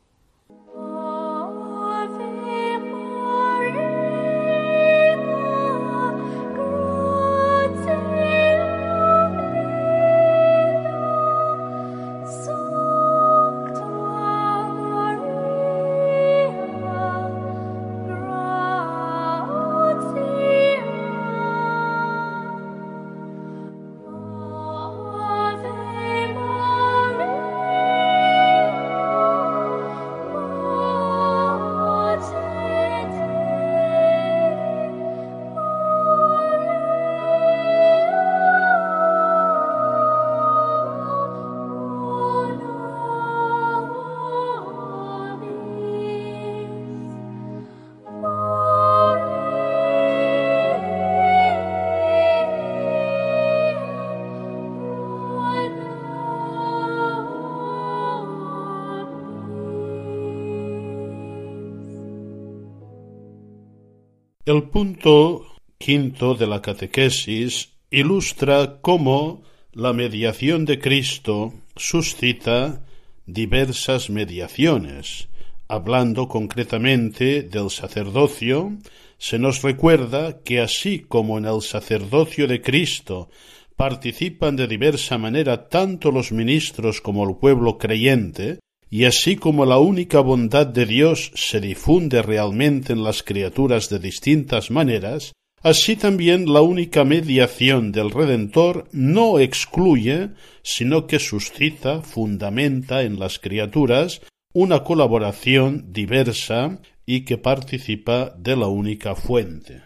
El 64.44 64.64
punto 64.70 65.46
quinto 65.78 66.34
de 66.34 66.48
la 66.48 66.60
catequesis 66.60 67.74
ilustra 67.92 68.80
cómo 68.80 69.44
la 69.70 69.92
mediación 69.92 70.64
de 70.64 70.80
Cristo 70.80 71.54
suscita 71.76 72.84
diversas 73.24 74.10
mediaciones. 74.10 75.28
Hablando 75.68 76.26
concretamente 76.26 77.44
del 77.44 77.70
sacerdocio, 77.70 78.76
se 79.16 79.38
nos 79.38 79.62
recuerda 79.62 80.40
que 80.42 80.60
así 80.60 80.98
como 80.98 81.38
en 81.38 81.44
el 81.44 81.62
sacerdocio 81.62 82.48
de 82.48 82.60
Cristo 82.62 83.30
participan 83.76 84.56
de 84.56 84.66
diversa 84.66 85.18
manera 85.18 85.68
tanto 85.68 86.10
los 86.10 86.32
ministros 86.32 87.00
como 87.00 87.28
el 87.28 87.36
pueblo 87.36 87.78
creyente, 87.78 88.58
y 88.92 89.06
así 89.06 89.36
como 89.36 89.64
la 89.64 89.78
única 89.78 90.20
bondad 90.20 90.66
de 90.66 90.84
Dios 90.84 91.32
se 91.34 91.62
difunde 91.62 92.20
realmente 92.20 92.92
en 92.92 93.02
las 93.02 93.22
criaturas 93.22 93.88
de 93.88 93.98
distintas 93.98 94.70
maneras, 94.70 95.32
así 95.62 95.96
también 95.96 96.52
la 96.52 96.60
única 96.60 97.02
mediación 97.02 97.90
del 97.90 98.10
Redentor 98.10 98.90
no 98.92 99.38
excluye, 99.38 100.32
sino 100.62 101.06
que 101.06 101.18
suscita, 101.20 102.02
fundamenta 102.02 103.02
en 103.02 103.18
las 103.18 103.38
criaturas 103.38 104.20
una 104.52 104.84
colaboración 104.84 105.90
diversa 105.90 106.78
y 107.06 107.24
que 107.24 107.38
participa 107.38 108.34
de 108.36 108.56
la 108.56 108.66
única 108.66 109.14
fuente. 109.14 109.80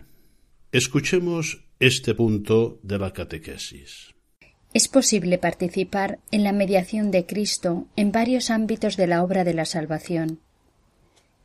Escuchemos 0.73 1.65
este 1.79 2.13
punto 2.17 2.81
de 2.83 2.99
la 2.99 3.13
catequesis. 3.13 4.16
Es 4.77 4.89
posible 4.89 5.39
participar 5.39 6.19
en 6.31 6.45
la 6.45 6.53
mediación 6.53 7.11
de 7.11 7.25
Cristo 7.25 7.87
en 7.97 8.13
varios 8.13 8.51
ámbitos 8.51 8.99
de 8.99 9.07
la 9.07 9.25
obra 9.25 9.43
de 9.43 9.55
la 9.55 9.65
salvación. 9.65 10.41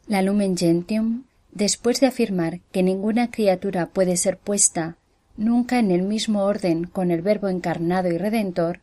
La 0.05 0.21
Lumen 0.21 0.57
Gentium, 0.57 1.23
después 1.53 2.01
de 2.01 2.07
afirmar 2.07 2.59
que 2.73 2.83
ninguna 2.83 3.31
criatura 3.31 3.85
puede 3.85 4.17
ser 4.17 4.37
puesta 4.37 4.97
nunca 5.37 5.79
en 5.79 5.91
el 5.91 6.01
mismo 6.01 6.43
orden 6.43 6.83
con 6.83 7.09
el 7.09 7.21
Verbo 7.21 7.47
encarnado 7.47 8.09
y 8.09 8.17
redentor, 8.17 8.81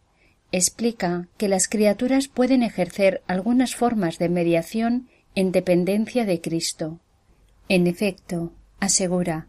explica 0.50 1.28
que 1.36 1.48
las 1.48 1.68
criaturas 1.68 2.28
pueden 2.28 2.62
ejercer 2.62 3.20
algunas 3.26 3.74
formas 3.74 4.18
de 4.18 4.30
mediación 4.30 5.10
en 5.34 5.52
dependencia 5.52 6.24
de 6.24 6.40
Cristo. 6.40 7.00
En 7.68 7.86
efecto, 7.86 8.54
asegura, 8.80 9.47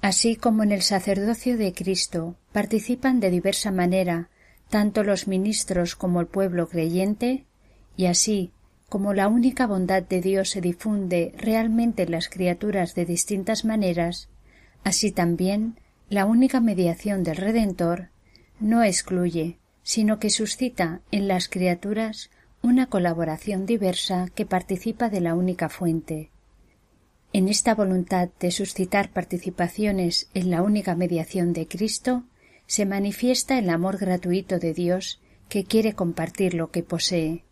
así 0.00 0.36
como 0.36 0.62
en 0.62 0.72
el 0.72 0.82
sacerdocio 0.82 1.56
de 1.56 1.72
Cristo 1.72 2.36
participan 2.52 3.20
de 3.20 3.30
diversa 3.30 3.70
manera 3.70 4.30
tanto 4.68 5.02
los 5.02 5.26
ministros 5.26 5.96
como 5.96 6.20
el 6.20 6.26
pueblo 6.26 6.68
creyente, 6.68 7.44
y 7.96 8.06
así 8.06 8.52
como 8.88 9.14
la 9.14 9.28
única 9.28 9.66
bondad 9.66 10.02
de 10.02 10.20
Dios 10.20 10.50
se 10.50 10.60
difunde 10.60 11.32
realmente 11.36 12.04
en 12.04 12.12
las 12.12 12.28
criaturas 12.28 12.94
de 12.94 13.04
distintas 13.04 13.64
maneras, 13.64 14.28
así 14.84 15.12
también 15.12 15.78
la 16.08 16.24
única 16.24 16.60
mediación 16.60 17.22
del 17.22 17.36
Redentor 17.36 18.08
no 18.58 18.82
excluye, 18.82 19.58
sino 19.82 20.18
que 20.18 20.30
suscita 20.30 21.00
en 21.10 21.28
las 21.28 21.48
criaturas 21.48 22.30
una 22.62 22.86
colaboración 22.86 23.64
diversa 23.64 24.28
que 24.34 24.44
participa 24.44 25.08
de 25.08 25.20
la 25.20 25.34
única 25.34 25.68
fuente. 25.68 26.29
En 27.32 27.48
esta 27.48 27.74
voluntad 27.74 28.28
de 28.40 28.50
suscitar 28.50 29.12
participaciones 29.12 30.28
en 30.34 30.50
la 30.50 30.62
única 30.62 30.96
mediación 30.96 31.52
de 31.52 31.68
Cristo 31.68 32.24
se 32.66 32.86
manifiesta 32.86 33.58
el 33.58 33.70
amor 33.70 33.98
gratuito 33.98 34.58
de 34.58 34.74
Dios 34.74 35.20
que 35.48 35.64
quiere 35.64 35.94
compartir 35.94 36.54
lo 36.54 36.70
que 36.70 36.82
posee. 36.82 37.44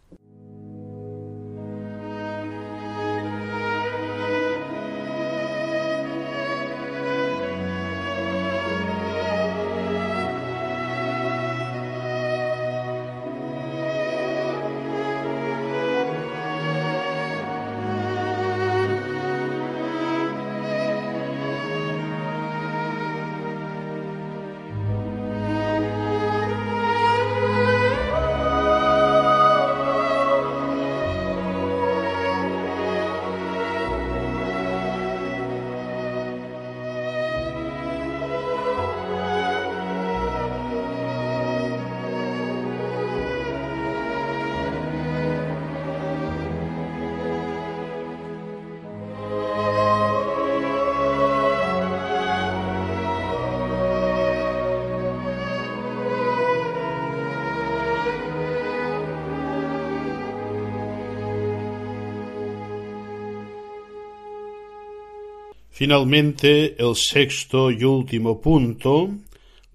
Finalmente, 65.79 66.75
el 66.83 66.97
sexto 66.97 67.71
y 67.71 67.85
último 67.85 68.41
punto 68.41 69.11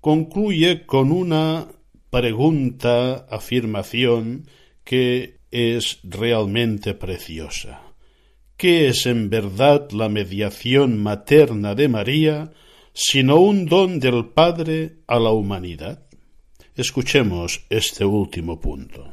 concluye 0.02 0.86
con 0.86 1.14
una 1.14 1.70
pregunta, 2.10 3.26
afirmación 3.30 4.46
que 4.84 5.38
es 5.50 6.00
realmente 6.04 6.94
preciosa. 6.94 7.80
¿Qué 8.58 8.90
es 8.90 9.06
en 9.06 9.30
verdad 9.30 9.92
la 9.92 10.10
mediación 10.10 11.02
materna 11.02 11.74
de 11.74 11.88
María 11.88 12.52
sino 12.92 13.40
un 13.40 13.66
don 13.66 14.02
del 14.02 14.26
Padre 14.26 14.98
a 15.08 15.20
la 15.20 15.32
humanidad? 15.32 16.04
Escuchemos 16.76 17.66
este 17.70 18.04
último 18.04 18.60
punto. 18.60 19.10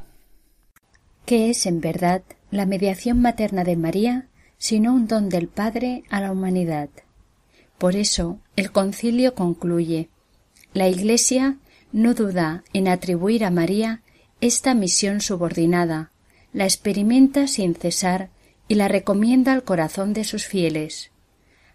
¿Qué 1.25 1.51
es 1.51 1.67
en 1.67 1.81
verdad 1.81 2.25
la 2.51 2.67
mediación 2.67 3.23
materna 3.23 3.63
de 3.63 3.77
María 3.77 4.30
sino 4.61 4.95
un 4.95 5.09
don 5.09 5.31
del 5.31 5.49
Padre 5.49 6.05
a 6.11 6.21
la 6.21 6.31
humanidad. 6.31 6.91
Por 7.79 7.97
eso 7.97 8.39
el 8.57 8.71
concilio 8.71 9.35
concluye 9.35 10.11
La 10.75 10.87
Iglesia 10.87 11.57
no 11.93 12.13
duda 12.13 12.63
en 12.75 12.87
atribuir 12.87 13.45
a 13.45 13.51
María 13.51 14.03
esta 14.43 14.75
misión 14.75 15.23
subordinada, 15.23 16.13
la 16.53 16.65
experimenta 16.65 17.47
sin 17.47 17.75
cesar 17.75 18.29
y 18.69 18.75
la 18.75 18.87
recomienda 18.87 19.55
al 19.55 19.65
corazón 19.65 20.13
de 20.13 20.25
sus 20.25 20.47
fieles. 20.47 21.11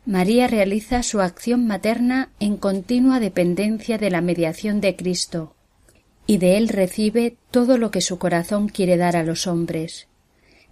María 0.05 0.47
realiza 0.47 1.01
su 1.01 1.21
acción 1.21 1.65
materna 1.65 2.29
en 2.39 2.55
continua 2.55 3.19
dependencia 3.19 3.97
de 3.97 4.11
la 4.11 4.21
mediación 4.21 4.79
de 4.79 4.95
Cristo, 4.95 5.55
y 6.27 6.37
de 6.37 6.57
él 6.57 6.69
recibe 6.69 7.35
todo 7.49 7.79
lo 7.79 7.89
que 7.89 8.01
su 8.01 8.19
corazón 8.19 8.69
quiere 8.69 8.95
dar 8.95 9.15
a 9.15 9.23
los 9.23 9.47
hombres. 9.47 10.07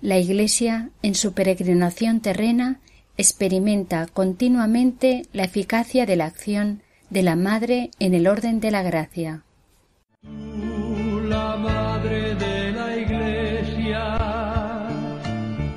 La 0.04 0.18
Iglesia, 0.18 0.90
en 1.02 1.16
su 1.16 1.32
peregrinación 1.32 2.20
terrena, 2.20 2.82
experimenta 3.16 4.06
continuamente 4.06 5.22
la 5.32 5.46
eficacia 5.46 6.06
de 6.06 6.18
la 6.18 6.26
acción 6.26 6.82
de 7.10 7.24
la 7.24 7.38
Madre 7.38 7.90
en 8.00 8.14
el 8.14 8.28
orden 8.28 8.60
de 8.60 8.70
la 8.70 8.84
gracia. 8.84 9.46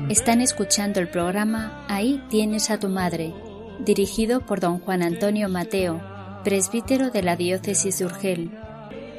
Están 0.09 0.41
escuchando 0.41 0.99
el 0.99 1.09
programa 1.09 1.87
Ahí 1.89 2.21
tienes 2.29 2.71
a 2.71 2.81
tu 2.81 2.89
madre, 2.89 3.33
dirigido 3.79 4.45
por 4.45 4.59
don 4.59 4.81
Juan 4.81 5.05
Antonio 5.05 5.49
Mateo, 5.49 6.03
presbítero 6.43 7.11
de 7.13 7.23
la 7.23 7.37
diócesis 7.37 8.01
de 8.01 8.07
Urgel. 8.07 8.51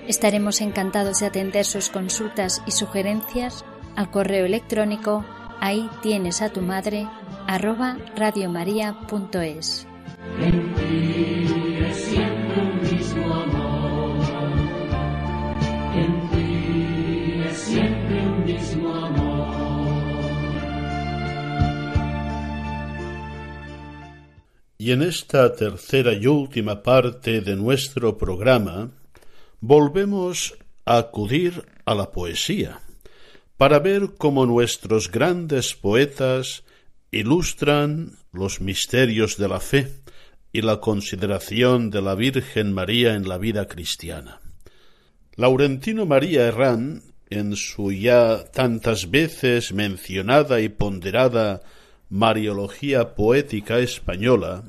Estaremos 0.06 0.60
encantados 0.60 1.22
de 1.22 1.28
atender 1.28 1.64
sus 1.64 1.88
consultas 1.88 2.62
y 2.68 2.72
sugerencias 2.72 3.64
al 3.98 4.12
correo 4.12 4.46
electrónico 4.46 5.26
ahí 5.60 5.90
tienes 6.02 6.42
a 6.42 6.50
tu 6.50 6.62
madre 6.62 7.10
arroba 7.48 7.98
radiomaria.es. 8.16 9.88
Y 24.80 24.92
en 24.92 25.02
esta 25.02 25.54
tercera 25.54 26.14
y 26.14 26.28
última 26.28 26.84
parte 26.84 27.42
de 27.42 27.56
nuestro 27.56 28.16
programa 28.16 28.92
volvemos 29.60 30.56
a 30.86 31.00
acudir 31.00 31.66
a 31.84 31.96
la 31.96 32.12
poesía 32.12 32.80
para 33.58 33.80
ver 33.80 34.12
cómo 34.18 34.46
nuestros 34.46 35.12
grandes 35.12 35.74
poetas 35.74 36.64
ilustran 37.12 38.18
los 38.32 38.62
misterios 38.62 39.38
de 39.38 39.48
la 39.48 39.60
fe 39.60 39.92
y 40.54 40.62
la 40.62 40.80
consideración 40.80 41.90
de 41.90 42.02
la 42.02 42.16
Virgen 42.16 42.74
María 42.74 43.16
en 43.16 43.28
la 43.28 43.38
vida 43.38 43.68
cristiana. 43.68 44.42
Laurentino 45.36 46.06
María 46.06 46.46
Herrán, 46.46 47.04
en 47.30 47.56
su 47.56 47.92
ya 47.92 48.46
tantas 48.46 49.12
veces 49.12 49.74
mencionada 49.74 50.62
y 50.62 50.70
ponderada 50.70 51.62
Mariología 52.10 53.16
Poética 53.16 53.80
Española, 53.80 54.64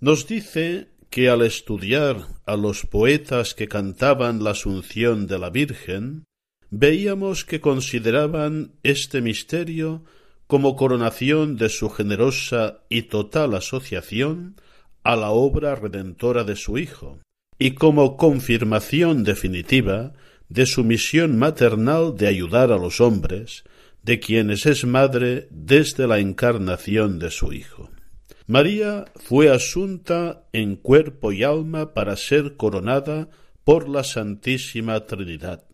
nos 0.00 0.26
dice 0.26 0.88
que 1.10 1.28
al 1.28 1.42
estudiar 1.42 2.26
a 2.46 2.56
los 2.56 2.86
poetas 2.86 3.54
que 3.54 3.68
cantaban 3.68 4.42
la 4.42 4.50
Asunción 4.50 5.26
de 5.26 5.38
la 5.38 5.50
Virgen, 5.50 6.24
veíamos 6.72 7.44
que 7.44 7.60
consideraban 7.60 8.72
este 8.82 9.20
misterio 9.20 10.04
como 10.46 10.74
coronación 10.74 11.56
de 11.58 11.68
su 11.68 11.90
generosa 11.90 12.80
y 12.88 13.02
total 13.02 13.54
asociación 13.54 14.56
a 15.04 15.14
la 15.14 15.30
obra 15.30 15.74
redentora 15.74 16.44
de 16.44 16.56
su 16.56 16.78
Hijo, 16.78 17.18
y 17.58 17.72
como 17.72 18.16
confirmación 18.16 19.22
definitiva 19.22 20.14
de 20.48 20.64
su 20.64 20.82
misión 20.82 21.38
maternal 21.38 22.16
de 22.16 22.28
ayudar 22.28 22.72
a 22.72 22.78
los 22.78 23.02
hombres, 23.02 23.64
de 24.02 24.18
quienes 24.18 24.64
es 24.64 24.86
madre 24.86 25.48
desde 25.50 26.06
la 26.06 26.20
encarnación 26.20 27.18
de 27.18 27.30
su 27.30 27.52
Hijo. 27.52 27.90
María 28.46 29.04
fue 29.16 29.50
asunta 29.50 30.46
en 30.54 30.76
cuerpo 30.76 31.32
y 31.32 31.44
alma 31.44 31.92
para 31.92 32.16
ser 32.16 32.56
coronada 32.56 33.28
por 33.62 33.90
la 33.90 34.04
Santísima 34.04 35.04
Trinidad, 35.06 35.64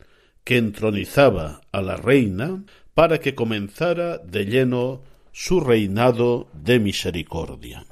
que 0.48 0.56
entronizaba 0.56 1.60
a 1.72 1.82
la 1.82 1.96
Reina 1.96 2.64
para 2.94 3.20
que 3.20 3.34
comenzara 3.34 4.16
de 4.16 4.46
lleno 4.46 5.02
su 5.30 5.60
reinado 5.60 6.48
de 6.54 6.78
misericordia. 6.78 7.84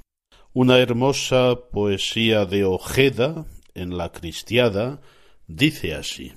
Una 0.54 0.78
hermosa 0.78 1.54
poesía 1.70 2.46
de 2.46 2.64
Ojeda 2.64 3.44
en 3.74 3.98
la 3.98 4.10
Cristiada 4.10 5.02
dice 5.46 5.94
así 5.94 6.32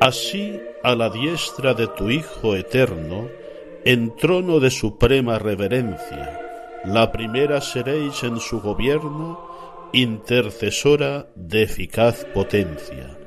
Así, 0.00 0.60
a 0.82 0.94
la 0.94 1.10
diestra 1.10 1.74
de 1.74 1.86
tu 1.88 2.10
Hijo 2.10 2.56
eterno, 2.56 3.28
en 3.84 4.16
trono 4.16 4.60
de 4.60 4.70
suprema 4.70 5.38
reverencia, 5.38 6.40
la 6.84 7.12
primera 7.12 7.60
seréis 7.60 8.22
en 8.22 8.40
su 8.40 8.60
gobierno, 8.60 9.38
intercesora 9.92 11.26
de 11.34 11.62
eficaz 11.62 12.24
potencia, 12.32 13.18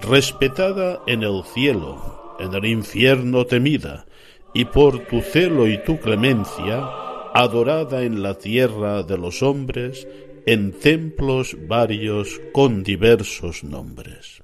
respetada 0.00 1.02
en 1.06 1.22
el 1.22 1.42
cielo, 1.44 2.36
en 2.38 2.54
el 2.54 2.64
infierno 2.64 3.44
temida, 3.44 4.06
y 4.54 4.64
por 4.66 5.00
tu 5.06 5.20
celo 5.20 5.66
y 5.66 5.82
tu 5.82 5.98
clemencia, 5.98 6.88
adorada 7.34 8.02
en 8.02 8.22
la 8.22 8.38
tierra 8.38 9.02
de 9.02 9.18
los 9.18 9.42
hombres, 9.42 10.06
en 10.46 10.72
templos 10.72 11.56
varios 11.68 12.40
con 12.52 12.82
diversos 12.82 13.64
nombres. 13.64 14.42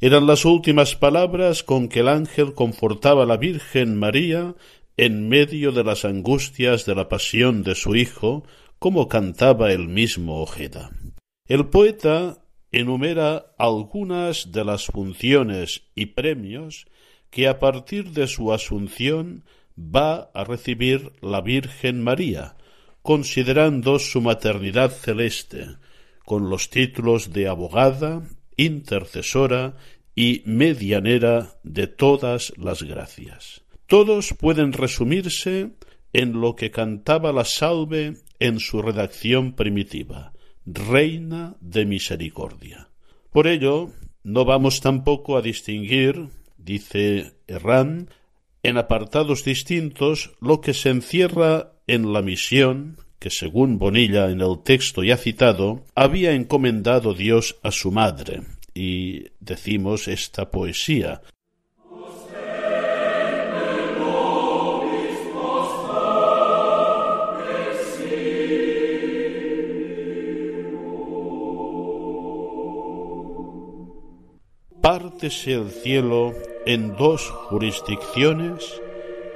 Eran 0.00 0.28
las 0.28 0.44
últimas 0.44 0.94
palabras 0.94 1.64
con 1.64 1.88
que 1.88 2.00
el 2.00 2.08
ángel 2.08 2.54
confortaba 2.54 3.24
a 3.24 3.26
la 3.26 3.36
Virgen 3.36 3.96
María 3.96 4.54
en 4.96 5.28
medio 5.28 5.72
de 5.72 5.82
las 5.82 6.04
angustias 6.04 6.86
de 6.86 6.94
la 6.94 7.08
pasión 7.08 7.64
de 7.64 7.74
su 7.74 7.96
Hijo, 7.96 8.44
como 8.78 9.08
cantaba 9.08 9.72
el 9.72 9.88
mismo 9.88 10.40
Ojeda. 10.40 10.90
El 11.46 11.66
poeta 11.66 12.44
enumera 12.70 13.54
algunas 13.58 14.52
de 14.52 14.64
las 14.64 14.86
funciones 14.86 15.82
y 15.96 16.06
premios 16.06 16.86
que 17.30 17.48
a 17.48 17.58
partir 17.58 18.12
de 18.12 18.28
su 18.28 18.52
asunción 18.52 19.42
va 19.76 20.30
a 20.32 20.44
recibir 20.44 21.10
la 21.20 21.40
Virgen 21.40 22.04
María, 22.04 22.56
considerando 23.02 23.98
su 23.98 24.20
maternidad 24.20 24.92
celeste, 24.92 25.66
con 26.24 26.50
los 26.50 26.70
títulos 26.70 27.32
de 27.32 27.48
abogada, 27.48 28.22
intercesora 28.58 29.76
y 30.14 30.42
medianera 30.44 31.58
de 31.62 31.86
todas 31.86 32.52
las 32.58 32.82
gracias. 32.82 33.62
Todos 33.86 34.34
pueden 34.38 34.74
resumirse 34.74 35.70
en 36.12 36.40
lo 36.40 36.56
que 36.56 36.70
cantaba 36.70 37.32
la 37.32 37.46
salve 37.46 38.18
en 38.38 38.60
su 38.60 38.82
redacción 38.82 39.54
primitiva, 39.54 40.32
Reina 40.66 41.56
de 41.60 41.86
Misericordia. 41.86 42.88
Por 43.32 43.46
ello, 43.46 43.90
no 44.22 44.44
vamos 44.44 44.80
tampoco 44.80 45.36
a 45.36 45.42
distinguir, 45.42 46.28
dice 46.56 47.34
Herrán, 47.46 48.10
en 48.62 48.76
apartados 48.76 49.44
distintos 49.44 50.32
lo 50.40 50.60
que 50.60 50.74
se 50.74 50.90
encierra 50.90 51.72
en 51.86 52.12
la 52.12 52.22
misión 52.22 52.98
que, 53.18 53.30
según 53.30 53.78
Bonilla 53.78 54.30
en 54.30 54.40
el 54.40 54.60
texto 54.62 55.02
ya 55.02 55.16
citado, 55.16 55.84
había 55.94 56.32
encomendado 56.32 57.14
Dios 57.14 57.56
a 57.62 57.70
su 57.70 57.90
madre, 57.90 58.42
y 58.74 59.24
decimos 59.40 60.08
esta 60.08 60.50
poesía. 60.50 61.20
Pártese 74.80 75.52
el 75.52 75.70
cielo 75.70 76.34
en 76.64 76.96
dos 76.96 77.28
jurisdicciones, 77.28 78.80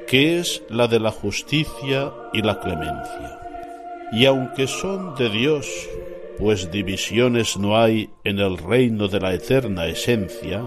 que 0.07 0.39
es 0.39 0.63
la 0.71 0.87
de 0.87 1.01
la 1.01 1.11
justicia 1.11 2.13
y 2.33 2.43
la 2.43 2.61
clemencia. 2.61 3.42
Y 4.13 4.27
aunque 4.27 4.67
son 4.67 5.15
de 5.15 5.31
Dios 5.31 5.67
pues 6.39 6.71
divisiones 6.71 7.57
no 7.57 7.79
hay 7.79 8.11
en 8.25 8.39
el 8.39 8.59
reino 8.59 9.09
de 9.09 9.21
la 9.21 9.33
eterna 9.33 9.87
esencia, 9.87 10.67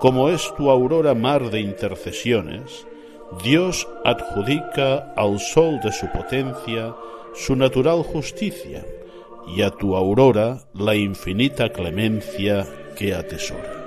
como 0.00 0.28
es 0.28 0.52
tu 0.56 0.70
aurora 0.70 1.14
mar 1.14 1.50
de 1.50 1.60
intercesiones, 1.60 2.86
Dios 3.42 3.86
adjudica 4.04 5.12
al 5.16 5.40
sol 5.40 5.80
de 5.82 5.92
su 5.92 6.06
potencia 6.10 6.94
su 7.34 7.56
natural 7.56 8.02
justicia, 8.02 8.84
y 9.46 9.62
a 9.62 9.70
tu 9.70 9.96
aurora 9.96 10.60
la 10.72 10.94
infinita 10.94 11.70
clemencia 11.70 12.66
que 12.96 13.14
atesora. 13.14 13.83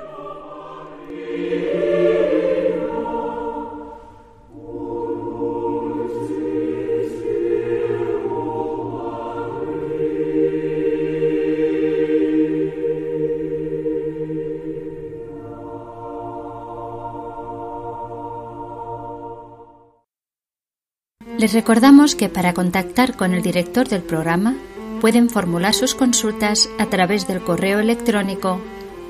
Les 21.47 21.53
recordamos 21.53 22.13
que 22.15 22.27
para 22.27 22.53
contactar 22.53 23.15
con 23.15 23.33
el 23.33 23.41
director 23.41 23.87
del 23.87 24.01
programa 24.01 24.57
pueden 24.99 25.29
formular 25.29 25.73
sus 25.73 25.95
consultas 25.95 26.69
a 26.77 26.87
través 26.87 27.25
del 27.25 27.39
correo 27.39 27.79
electrónico 27.79 28.59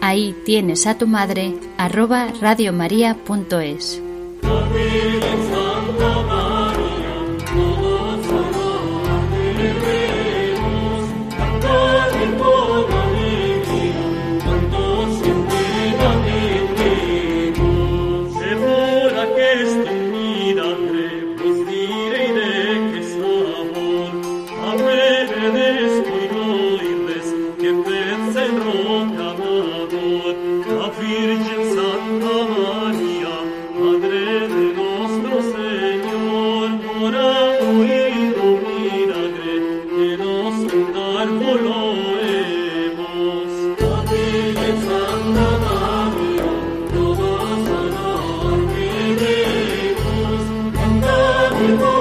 ahí 0.01 0.35
tienes 0.45 0.85
a 0.85 0.99
tu 0.99 1.07
madre 1.07 1.55
arroba 1.79 2.27
radiomaria.es. 2.39 4.03
en 51.67 51.96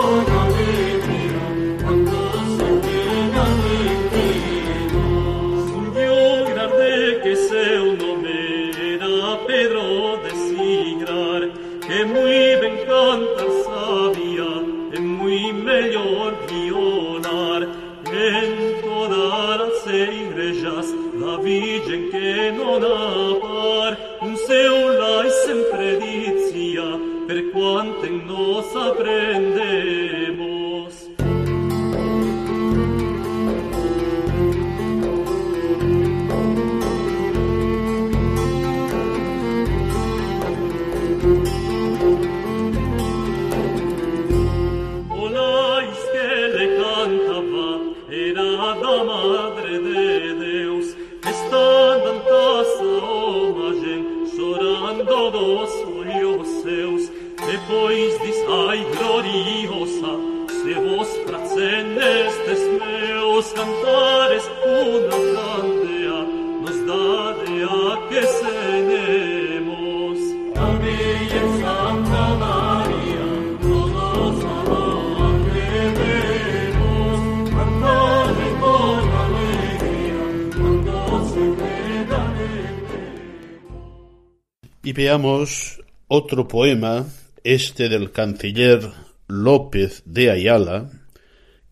otro 86.09 86.49
poema, 86.49 87.07
este 87.43 87.89
del 87.89 88.13
canciller 88.13 88.81
López 89.29 90.03
de 90.05 90.31
Ayala, 90.31 90.91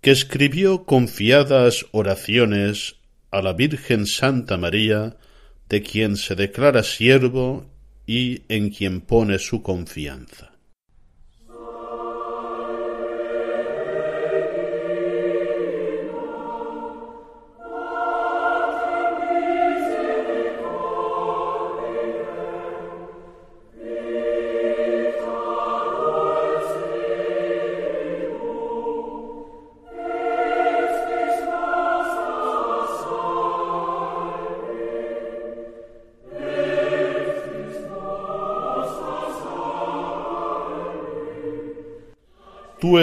que 0.01 0.11
escribió 0.11 0.85
confiadas 0.85 1.87
oraciones 1.93 2.97
a 3.31 3.43
la 3.43 3.53
Virgen 3.53 4.07
Santa 4.07 4.57
María, 4.57 5.17
de 5.69 5.83
quien 5.83 6.17
se 6.17 6.35
declara 6.35 6.83
siervo 6.83 7.67
y 8.07 8.43
en 8.49 8.71
quien 8.71 9.01
pone 9.01 9.39
su 9.39 9.63
confianza. 9.63 10.54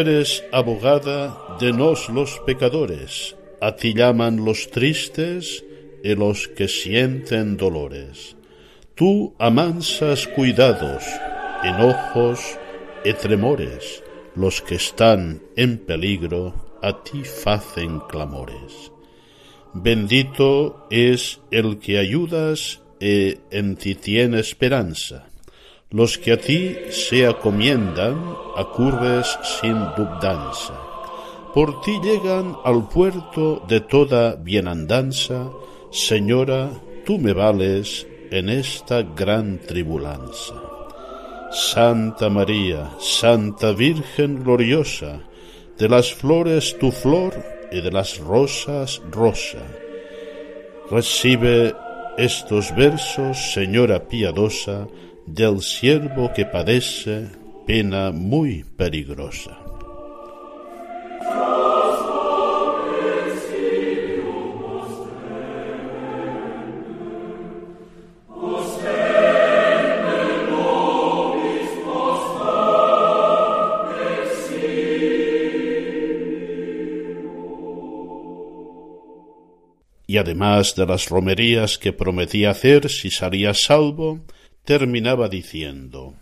Eres 0.01 0.43
abogada 0.51 1.57
de 1.59 1.71
nos 1.71 2.09
los 2.09 2.39
pecadores, 2.45 3.35
a 3.61 3.75
ti 3.75 3.93
llaman 3.93 4.43
los 4.43 4.69
tristes 4.71 5.63
y 6.03 6.15
los 6.15 6.47
que 6.47 6.67
sienten 6.67 7.57
dolores. 7.57 8.35
Tú 8.95 9.35
amansas 9.37 10.27
cuidados, 10.27 11.03
enojos 11.63 12.39
y 13.05 13.13
tremores, 13.13 14.03
los 14.35 14.61
que 14.61 14.75
están 14.75 15.43
en 15.55 15.77
peligro 15.77 16.79
a 16.81 17.03
ti 17.03 17.23
facen 17.23 17.99
clamores. 18.09 18.91
Bendito 19.73 20.87
es 20.89 21.39
el 21.51 21.77
que 21.77 21.99
ayudas 21.99 22.81
y 22.99 23.37
en 23.51 23.75
ti 23.75 23.93
tiene 23.95 24.39
esperanza 24.39 25.30
los 25.91 26.17
que 26.17 26.31
a 26.31 26.37
ti 26.37 26.75
se 26.89 27.27
acomiendan, 27.27 28.35
acurres 28.55 29.37
sin 29.59 29.75
dudanza. 29.95 30.73
Por 31.53 31.81
ti 31.81 31.99
llegan 32.01 32.55
al 32.63 32.87
puerto 32.87 33.61
de 33.67 33.81
toda 33.81 34.35
bienandanza, 34.35 35.51
Señora, 35.91 36.69
tú 37.05 37.17
me 37.17 37.33
vales 37.33 38.07
en 38.31 38.47
esta 38.47 39.01
gran 39.01 39.59
tribulanza. 39.59 40.55
Santa 41.51 42.29
María, 42.29 42.91
Santa 42.97 43.73
Virgen 43.73 44.41
gloriosa, 44.41 45.19
de 45.77 45.89
las 45.89 46.13
flores 46.13 46.77
tu 46.79 46.91
flor 46.91 47.33
y 47.69 47.81
de 47.81 47.91
las 47.91 48.19
rosas 48.19 49.01
rosa. 49.11 49.59
Recibe 50.89 51.75
estos 52.17 52.73
versos, 52.73 53.51
Señora 53.53 54.07
piadosa, 54.07 54.87
del 55.33 55.61
siervo 55.61 56.31
que 56.33 56.45
padece 56.45 57.27
pena 57.65 58.11
muy 58.11 58.63
peligrosa. 58.77 59.57
y 80.11 80.17
además 80.17 80.75
de 80.75 80.85
las 80.85 81.07
romerías 81.07 81.77
que 81.77 81.93
prometía 81.93 82.49
hacer 82.49 82.89
si 82.89 83.09
salía 83.09 83.53
salvo, 83.53 84.19
terminaba 84.63 85.27
diciendo, 85.27 86.15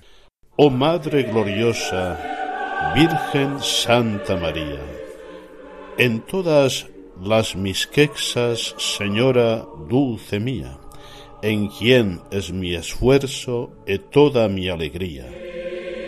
Oh 0.56 0.70
Madre 0.70 1.24
gloriosa, 1.24 2.18
Virgen 2.96 3.60
Santa 3.62 4.38
María, 4.38 4.82
en 5.98 6.22
todas 6.22 6.88
las 7.22 7.56
mis 7.56 7.86
quexas, 7.88 8.76
Señora 8.78 9.66
dulce 9.90 10.40
mía, 10.40 10.80
en 11.42 11.68
quien 11.68 12.22
es 12.32 12.52
mi 12.52 12.76
esfuerzo 12.76 13.72
y 13.86 14.00
toda 14.00 14.48
mi 14.48 14.70
alegría. 14.70 15.28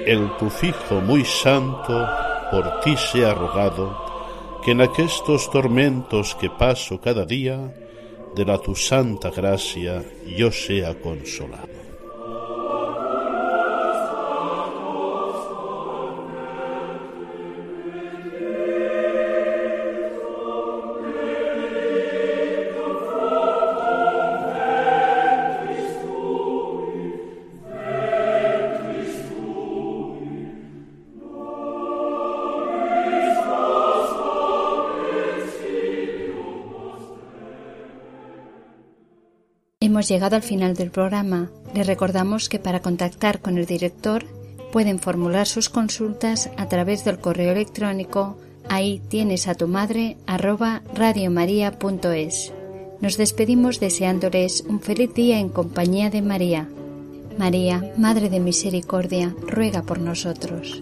El 0.05 0.35
tu 0.37 0.49
fijo 0.49 1.01
muy 1.01 1.25
santo 1.25 2.07
por 2.49 2.79
ti 2.81 2.95
sea 2.97 3.33
rogado, 3.33 4.59
que 4.63 4.71
en 4.71 4.81
aquestos 4.81 5.51
tormentos 5.51 6.35
que 6.35 6.49
paso 6.49 7.01
cada 7.01 7.25
día, 7.25 7.73
de 8.35 8.45
la 8.45 8.57
tu 8.57 8.75
santa 8.75 9.29
gracia 9.29 10.03
yo 10.37 10.51
sea 10.51 10.95
consolado. 10.99 11.80
Hemos 40.01 40.09
llegado 40.09 40.35
al 40.35 40.41
final 40.41 40.73
del 40.73 40.89
programa. 40.89 41.51
Les 41.75 41.85
recordamos 41.85 42.49
que 42.49 42.57
para 42.57 42.81
contactar 42.81 43.39
con 43.39 43.59
el 43.59 43.67
director 43.67 44.25
pueden 44.71 44.97
formular 44.97 45.45
sus 45.45 45.69
consultas 45.69 46.49
a 46.57 46.67
través 46.67 47.05
del 47.05 47.19
correo 47.19 47.51
electrónico 47.51 48.35
ahí 48.67 48.99
tienes 49.09 49.47
a 49.47 49.53
tu 49.53 49.67
madre 49.67 50.17
arroba 50.25 50.81
radiomaria.es. 50.95 52.51
Nos 52.99 53.17
despedimos 53.17 53.79
deseándoles 53.79 54.61
un 54.67 54.79
feliz 54.81 55.13
día 55.13 55.37
en 55.37 55.49
compañía 55.49 56.09
de 56.09 56.23
María. 56.23 56.67
María, 57.37 57.93
Madre 57.95 58.31
de 58.31 58.39
Misericordia, 58.39 59.35
ruega 59.45 59.83
por 59.83 59.99
nosotros. 59.99 60.81